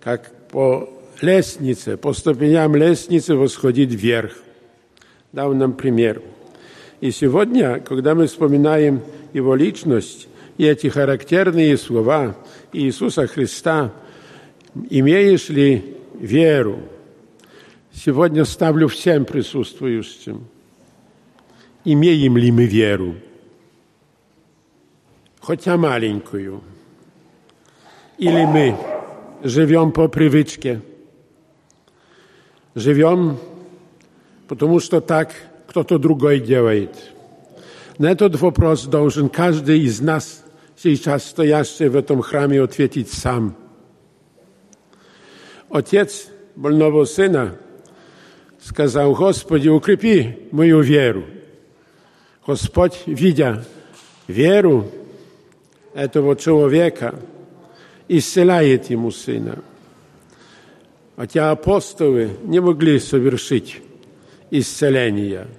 как 0.00 0.48
по 0.48 0.90
лестнице, 1.22 1.96
по 1.96 2.12
ступеням 2.12 2.76
лестницы 2.76 3.34
восходить 3.34 3.90
вверх. 3.90 4.36
Дал 5.32 5.54
нам 5.54 5.72
пример. 5.74 6.22
И 7.00 7.10
сегодня, 7.10 7.80
когда 7.80 8.14
мы 8.14 8.26
вспоминаем 8.26 9.02
его 9.32 9.54
личность 9.54 10.28
и 10.56 10.64
эти 10.64 10.86
характерные 10.86 11.76
слова 11.76 12.36
Иисуса 12.72 13.26
Христа, 13.26 13.92
имеешь 14.88 15.48
ли 15.48 15.96
веру? 16.18 16.80
Сегодня 17.92 18.44
ставлю 18.44 18.88
всем 18.88 19.24
присутствующим. 19.24 20.46
Имеем 21.84 22.36
ли 22.36 22.50
мы 22.50 22.66
веру? 22.66 23.14
Хотя 25.40 25.76
маленькую. 25.76 26.62
Или 28.18 28.44
мы 28.44 28.76
живем 29.44 29.92
по 29.92 30.08
привычке? 30.08 30.80
Живем, 32.76 33.38
потому 34.46 34.78
что 34.78 35.00
так 35.00 35.32
кто-то 35.66 35.98
другой 35.98 36.38
делает– 36.38 36.94
на 37.98 38.10
этот 38.10 38.38
вопрос 38.40 38.84
должен 38.84 39.30
каждый 39.30 39.80
из 39.80 40.00
нас, 40.00 40.44
сейчас 40.76 41.24
стоящий 41.24 41.88
в 41.88 41.96
этом 41.96 42.20
храме, 42.20 42.60
ответить 42.60 43.10
сам. 43.10 43.56
Отец 45.70 46.28
больного 46.54 47.06
сына 47.06 47.56
сказал, 48.62 49.14
Господи, 49.14 49.68
укрепи 49.68 50.48
мою 50.52 50.82
веру. 50.82 51.24
Господь, 52.46 53.02
видя 53.06 53.64
веру 54.28 54.90
этого 55.94 56.36
человека, 56.36 57.14
исцеляет 58.08 58.90
ему 58.90 59.10
сына. 59.10 59.62
Хотя 61.15 61.51
апостолы 61.51 62.31
не 62.43 62.59
могли 62.59 62.99
совершить 62.99 63.81
исцеление – 64.49 65.57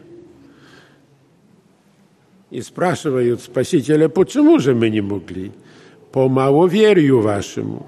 и 2.53 2.61
спрашивают 2.61 3.41
Спасителя, 3.41 4.11
почему 4.11 4.59
же 4.59 4.75
мы 4.75 4.91
не 4.91 5.01
могли? 5.01 5.53
По 6.13 6.29
маловерию 6.29 7.23
вашему. 7.23 7.87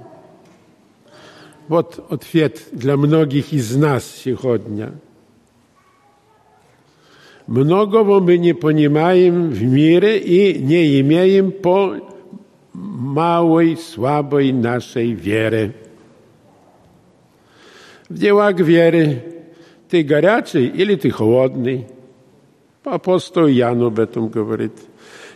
Вот 1.69 2.03
ответ 2.11 2.63
для 2.73 2.97
многих 2.97 3.53
из 3.53 3.77
нас 3.77 4.11
сегодня. 4.25 4.95
Многого 7.47 8.21
мы 8.21 8.39
не 8.39 8.55
понимаем 8.55 9.51
в 9.51 9.63
мире 9.63 10.19
и 10.19 10.59
не 10.59 10.99
имеем 11.01 11.53
по 11.53 11.97
малой, 12.73 13.77
слабой 13.77 14.51
нашей 14.51 15.13
вере. 15.13 15.75
В 18.10 18.18
делах 18.18 18.60
веры 18.60 19.24
ты 19.90 20.04
горячий 20.04 20.68
или 20.68 20.96
ты 20.96 21.10
холодный– 21.10 21.88
Апостол 22.84 23.48
Ян 23.48 23.82
об 23.84 24.00
этом 24.00 24.30
говорит. 24.30 24.74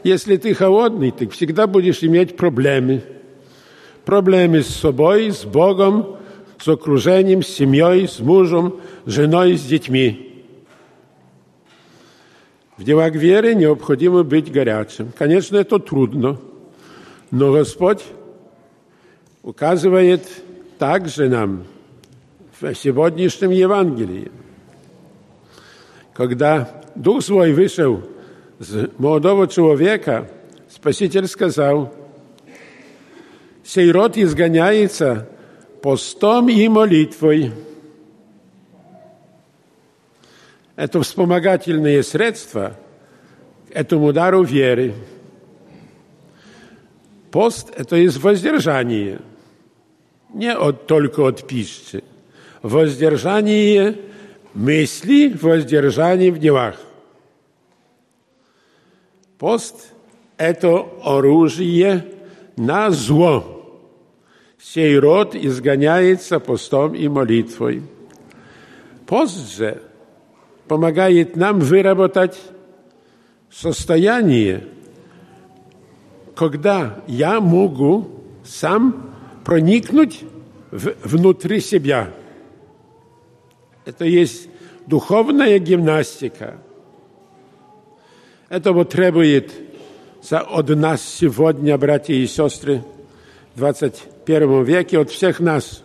Если 0.04 0.38
ты 0.38 0.54
холодный, 0.54 1.12
ты 1.12 1.28
всегда 1.28 1.68
будешь 1.68 2.04
иметь 2.04 2.36
проблемы. 2.36 3.04
Проблемы 4.06 4.64
с 4.64 4.68
собой, 4.68 5.32
с 5.32 5.46
Богом, 5.46 6.18
с 6.60 6.68
окружением, 6.68 7.44
с 7.44 7.48
семьей, 7.48 8.08
с 8.08 8.20
мужем, 8.20 8.82
с 9.06 9.12
женой, 9.12 9.58
с 9.58 9.64
детьми. 9.64 10.46
В 12.78 12.84
делах 12.84 13.14
веры 13.14 13.54
необходимо 13.56 14.24
быть 14.24 14.52
горячим. 14.52 15.12
Конечно, 15.18 15.58
это 15.58 15.80
трудно, 15.80 16.40
но 17.30 17.54
Господь 17.54 18.04
указывает 19.42 20.24
также 20.80 21.30
нам 21.30 21.66
в 22.63 22.75
сегодняшнем 22.75 23.51
Евангелии, 23.51 24.33
когда 26.13 26.83
Дух 26.95 27.23
Свой 27.23 27.53
вышел 27.53 28.03
z 28.59 28.91
молодого 28.99 29.47
человека, 29.47 30.29
Спаситель 30.69 31.29
сказал, 31.29 31.95
«Сей 33.65 33.91
род 33.93 34.17
изгоняется 34.17 35.29
постом 35.83 36.49
и 36.49 36.69
молитвой». 36.69 37.53
Это 40.75 41.03
вспомогательные 41.03 42.03
средства 42.03 42.77
к 43.69 43.73
этому 43.73 44.13
дару 44.13 44.43
веры. 44.43 44.95
Пост – 47.31 47.77
это 47.77 47.97
есть 47.97 48.17
воздержание, 48.19 49.21
не 50.33 50.53
от, 50.53 50.87
только 50.87 51.27
от 51.27 51.47
пищи. 51.47 52.03
Воздержание 52.64 53.98
мысли, 54.54 55.38
воздержание 55.40 56.32
в 56.32 56.40
делах. 56.40 56.80
Пост– 59.38 59.92
это 60.38 60.88
оружие 61.04 62.06
на 62.56 62.90
зло. 62.90 63.82
Сей 64.58 64.98
род 64.98 65.36
изгоняется 65.36 66.40
постом 66.40 66.96
и 66.96 67.10
молитвой. 67.10 67.84
Пост 69.08 69.58
же 69.58 69.82
помогает 70.70 71.36
нам 71.36 71.60
выработать 71.60 72.40
состояние, 73.52 74.64
когда 76.34 77.04
я 77.08 77.42
могу 77.42 78.08
сам 78.46 79.14
проникнуть 79.44 80.22
внутри 80.72 81.60
себя. 81.60 82.14
Это 83.86 84.06
есть 84.06 84.50
духовная 84.88 85.60
гимнастика. 85.60 86.58
Это 88.50 88.72
вот 88.72 88.90
требует 88.90 89.52
от 90.30 90.70
нас 90.70 91.02
сегодня, 91.02 91.78
братья 91.78 92.14
и 92.14 92.26
сестры, 92.28 92.84
в 93.56 93.60
21 93.60 94.64
веке, 94.64 95.00
от 95.00 95.10
всех 95.10 95.40
нас, 95.40 95.84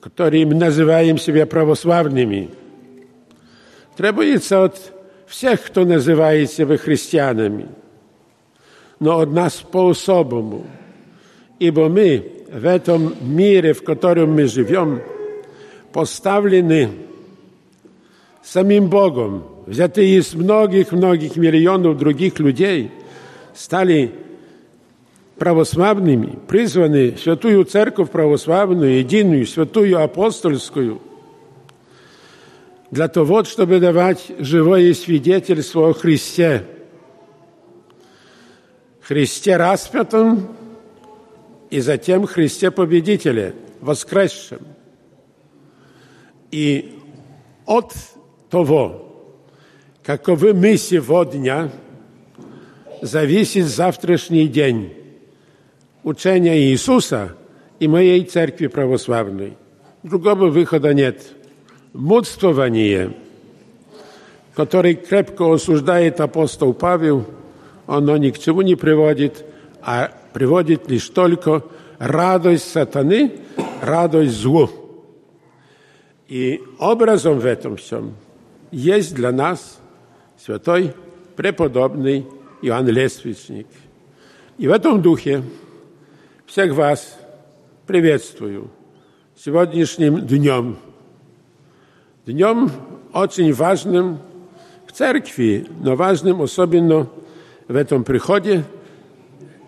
которые 0.00 0.46
мы 0.46 0.54
называем 0.54 1.18
себя 1.18 1.46
православными. 1.46 2.50
Требуется 3.96 4.64
от 4.64 4.92
всех, 5.26 5.62
кто 5.62 5.84
называет 5.84 6.50
себя 6.50 6.76
христианами– 6.76 7.68
но 9.00 9.18
от 9.20 9.32
нас 9.32 9.54
по-особому. 9.54 10.66
Ибо 11.58 11.88
мы 11.88 12.44
в 12.52 12.66
этом 12.66 13.14
мире, 13.20 13.72
в 13.72 13.82
котором 13.82 14.34
мы 14.34 14.46
живем, 14.46 15.02
поставлены 15.92 16.90
самим 18.42 18.88
Богом, 18.88 19.44
взятые 19.66 20.18
из 20.18 20.34
многих-многих 20.34 21.36
миллионов 21.36 21.98
других 21.98 22.38
людей, 22.38 22.90
стали 23.54 24.12
православными, 25.38 26.38
призваны 26.46 27.12
в 27.12 27.20
Святую 27.20 27.64
Церковь 27.64 28.10
Православную, 28.10 28.98
единую, 28.98 29.46
Святую 29.46 30.02
Апостольскую, 30.02 31.00
для 32.90 33.08
того, 33.08 33.44
чтобы 33.44 33.78
давать 33.78 34.32
живое 34.38 34.92
свидетельство 34.94 35.90
о 35.90 35.92
Христе– 35.94 36.64
Христе 39.10 39.56
распятом 39.56 40.54
и 41.68 41.80
затем 41.80 42.28
Христе 42.28 42.70
Победителе, 42.70 43.56
воскресшем. 43.80 44.60
И 46.51 46.99
от 47.65 47.93
того, 48.49 49.11
каковы 50.03 50.53
мы 50.53 50.77
сегодня, 50.77 51.71
зависит 53.01 53.65
завтрашний 53.65 54.47
день 54.47 54.93
учения 56.03 56.57
Иисуса 56.59 57.35
и 57.79 57.87
моей 57.87 58.23
церкви 58.23 58.67
православной. 58.67 59.57
Другого 60.03 60.47
выхода 60.47 60.93
нет. 60.93 61.23
Мудствование, 61.93 63.13
который 64.53 64.95
крепко 64.95 65.53
осуждает 65.53 66.19
апостол 66.19 66.73
Павел – 66.73 67.35
оно 67.87 68.17
ни 68.17 68.31
к 68.31 68.39
чему 68.39 68.61
не 68.61 68.75
приводит, 68.75 69.45
а 69.81 70.11
приводит 70.33 70.89
лишь 70.89 71.07
только 71.09 71.63
радость 71.99 72.71
сатаны, 72.71 73.33
радость 73.81 74.33
злу. 74.33 74.69
И 76.29 76.61
образом 76.79 77.39
в 77.39 77.45
этом 77.45 77.77
всем 77.77 78.15
есть 78.71 79.13
для 79.13 79.31
нас 79.31 79.79
святой 80.37 80.93
преподобный 81.35 82.25
Иоанн 82.61 82.87
Лествичник. 82.87 83.67
И 84.57 84.67
в 84.67 84.71
этом 84.71 85.01
духе 85.01 85.43
всех 86.45 86.73
вас 86.73 87.17
приветствую 87.85 88.71
сегодняшним 89.35 90.25
днем. 90.25 90.77
Днем 92.25 92.71
очень 93.13 93.53
важным 93.53 94.19
в 94.87 94.91
церкви, 94.91 95.67
но 95.81 95.95
важным 95.95 96.41
особенно 96.41 97.07
в 97.67 97.75
этом 97.75 98.03
приходе 98.03 98.63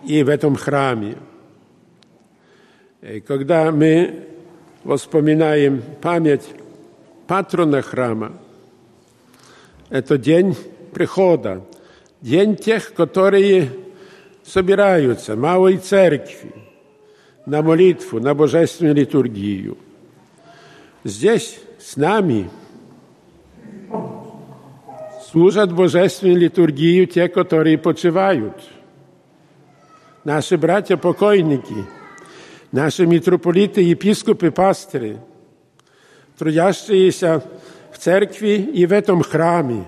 и 0.05 0.23
в 0.23 0.29
этом 0.29 0.55
храме. 0.55 1.17
И 3.01 3.19
когда 3.19 3.71
мы 3.71 4.27
вспоминаем 4.83 5.81
память 6.01 6.47
патрона 7.27 7.81
храма, 7.81 8.33
это 9.89 10.17
день 10.17 10.55
прихода, 10.93 11.61
день 12.21 12.55
тех, 12.55 12.93
которые 12.93 13.69
собираются 14.43 15.35
в 15.35 15.39
малой 15.39 15.77
церкви 15.77 16.53
на 17.45 17.61
молитву, 17.61 18.19
на 18.19 18.33
божественную 18.33 18.95
литургию. 18.95 19.77
Здесь 21.03 21.59
с 21.79 21.95
нами – 21.95 22.59
служат 25.31 25.73
божественную 25.73 26.39
литургию 26.39 27.05
те, 27.05 27.27
которые 27.27 27.77
почивают. 27.77 28.55
Наши 30.23 30.57
братья-покойники, 30.57 31.85
наши 32.71 33.05
митрополиты, 33.05 33.81
епископы, 33.81 34.51
пастыри, 34.51 35.17
трудящиеся 36.37 37.43
в 37.91 37.97
церкви 37.97 38.55
и 38.73 38.85
в 38.85 38.93
этом 38.93 39.23
храме, 39.23 39.85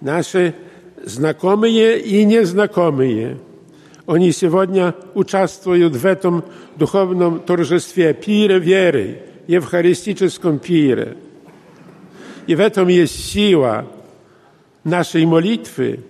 наши 0.00 0.54
знакомые 1.04 2.00
и 2.00 2.24
незнакомые, 2.24 3.38
они 4.06 4.32
сегодня 4.32 4.94
участвуют 5.14 5.96
в 5.96 6.04
этом 6.04 6.44
духовном 6.76 7.40
торжестве, 7.40 8.12
пире 8.12 8.58
веры, 8.58 9.22
евхаристическом 9.46 10.58
пире – 10.58 11.24
и 12.46 12.54
в 12.54 12.60
этом 12.60 12.88
есть 12.88 13.32
сила 13.32 13.86
нашей 14.82 15.24
молитвы. 15.24 16.00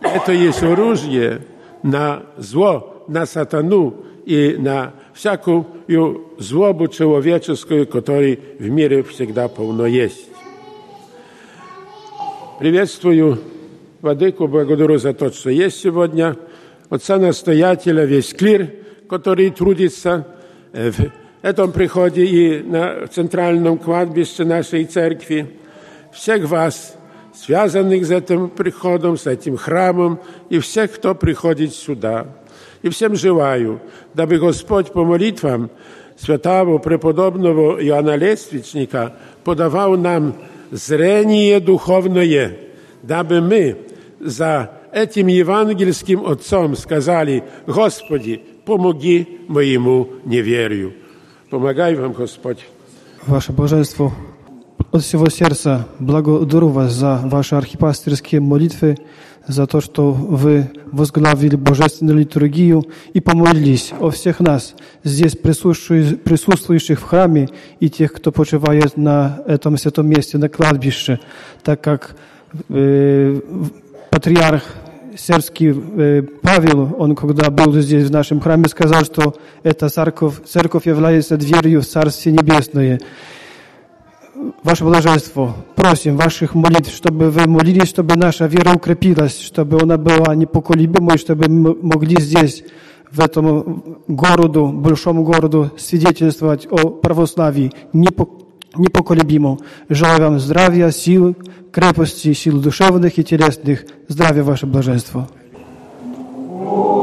Это 0.00 0.32
есть 0.32 0.62
оружие 0.62 1.42
на 1.82 2.22
зло, 2.36 3.04
на 3.08 3.26
сатану 3.26 4.04
и 4.24 4.56
на 4.58 4.94
всякую 5.14 5.66
злобу 6.38 6.88
человеческую, 6.88 7.86
которой 7.86 8.38
в 8.58 8.68
мире 8.68 9.02
всегда 9.02 9.48
полно 9.48 9.86
есть. 9.86 10.28
Приветствую 12.58 13.38
Владыку, 14.00 14.46
благодарю 14.46 14.98
за 14.98 15.12
то, 15.14 15.30
что 15.30 15.50
есть 15.50 15.80
сегодня, 15.80 16.36
отца-настоятеля, 16.88 18.04
весь 18.04 18.32
клир, 18.34 18.70
который 19.08 19.50
трудится 19.50 20.26
в 20.72 21.10
этом 21.42 21.72
приходе 21.72 22.24
и 22.24 22.62
на 22.62 23.06
центральном 23.06 23.78
кладбище 23.78 24.44
нашей 24.44 24.84
церкви 24.84 25.50
всех 26.12 26.48
вас, 26.48 26.96
связанных 27.34 28.04
с 28.06 28.10
этим 28.10 28.50
приходом, 28.50 29.16
с 29.16 29.26
этим 29.26 29.56
храмом, 29.56 30.20
и 30.48 30.58
всех, 30.58 30.92
кто 30.92 31.14
приходит 31.14 31.74
сюда. 31.74 32.26
И 32.82 32.88
всем 32.88 33.16
желаю, 33.16 33.80
дабы 34.14 34.38
Господь 34.38 34.92
по 34.92 35.04
молитвам 35.04 35.70
святого 36.16 36.78
преподобного 36.78 37.82
Иоанна 37.84 38.16
Лествичника 38.16 39.14
подавал 39.44 39.96
нам 39.96 40.34
зрение 40.70 41.60
духовное, 41.60 42.56
дабы 43.02 43.40
мы 43.40 43.78
за 44.20 44.70
этим 44.92 45.28
евангельским 45.28 46.26
отцом 46.26 46.76
сказали, 46.76 47.44
Господи, 47.66 48.42
помоги 48.64 49.40
моему 49.48 50.08
неверию. 50.24 50.94
Помогай 51.50 51.94
вам, 51.94 52.12
Господь. 52.12 52.66
Ваше 53.26 53.52
Божество, 53.52 54.12
от 54.92 55.02
всего 55.02 55.28
сердца 55.28 55.86
благодарю 55.98 56.68
вас 56.68 56.92
за 56.92 57.20
ваши 57.24 57.54
архипастерские 57.54 58.40
молитвы, 58.40 58.96
за 59.47 59.67
то, 59.67 59.81
что 59.81 60.11
вы 60.11 60.69
возглавили 60.85 61.55
божественную 61.55 62.19
литургию 62.19 62.85
и 63.13 63.19
помолились 63.19 63.93
о 63.99 64.09
всех 64.09 64.39
нас, 64.39 64.75
здесь 65.03 65.35
присутствующих 65.35 66.99
в 66.99 67.03
храме 67.03 67.49
и 67.79 67.89
тех, 67.89 68.13
кто 68.13 68.31
почивает 68.31 68.95
на 68.97 69.41
этом 69.45 69.77
святом 69.77 70.07
месте, 70.07 70.37
на 70.37 70.49
кладбище, 70.49 71.19
так 71.63 71.81
как 71.81 72.15
э, 72.69 73.39
патриарх 74.09 74.63
сербский 75.17 75.73
э, 75.73 76.21
Павел, 76.41 76.95
он 76.97 77.15
когда 77.15 77.49
был 77.49 77.73
здесь 77.73 78.07
в 78.07 78.11
нашем 78.11 78.39
храме, 78.39 78.65
сказал, 78.67 79.03
что 79.05 79.35
эта 79.63 79.89
церковь, 79.89 80.43
церковь 80.45 80.85
является 80.85 81.37
дверью 81.37 81.81
в 81.81 81.85
Царствие 81.85 82.35
Небесное. 82.35 82.99
Ваше 84.62 84.84
Блаженство, 84.84 85.56
просим 85.74 86.16
ваших 86.16 86.54
молитв, 86.54 86.94
чтобы 86.94 87.30
вы 87.30 87.48
молились, 87.48 87.88
чтобы 87.88 88.14
наша 88.16 88.46
вера 88.46 88.72
укрепилась, 88.74 89.40
чтобы 89.40 89.80
она 89.82 89.96
была 89.96 90.34
непоколебимой, 90.34 91.18
чтобы 91.18 91.48
мы 91.48 91.74
могли 91.74 92.20
здесь, 92.20 92.62
в 93.10 93.20
этом 93.20 93.98
городу, 94.06 94.68
большом 94.68 95.24
городу, 95.24 95.70
свидетельствовать 95.78 96.66
о 96.70 96.90
православии 96.90 97.72
непоколебимо. 97.92 99.58
Желаю 99.88 100.20
вам 100.20 100.38
здравия, 100.38 100.90
сил, 100.90 101.34
крепости, 101.72 102.32
сил 102.32 102.60
душевных 102.60 103.18
и 103.18 103.24
телесных. 103.24 103.86
Здравия, 104.08 104.42
ваше 104.42 104.66
Блаженство. 104.66 105.28
Radio 106.60 107.01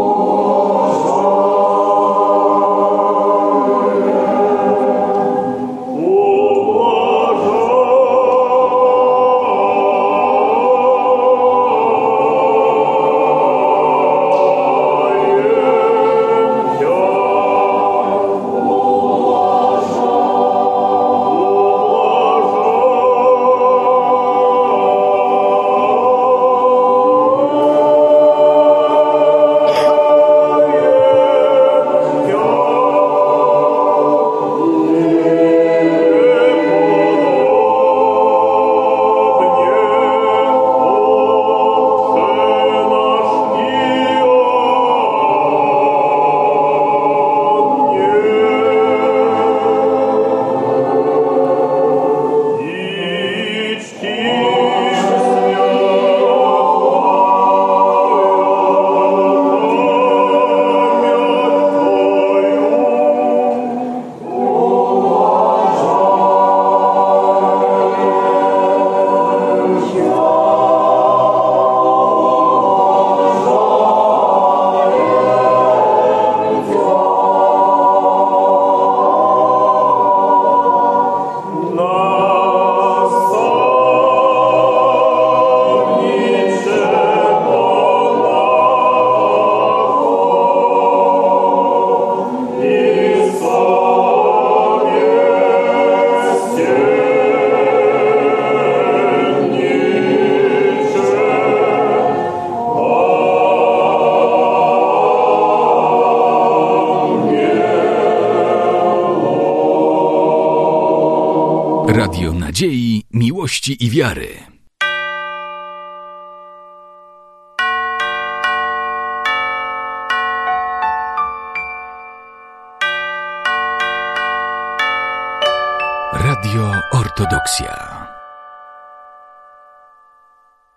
Miłości 113.60 113.84
i 113.86 113.90
Wiary. 113.90 114.49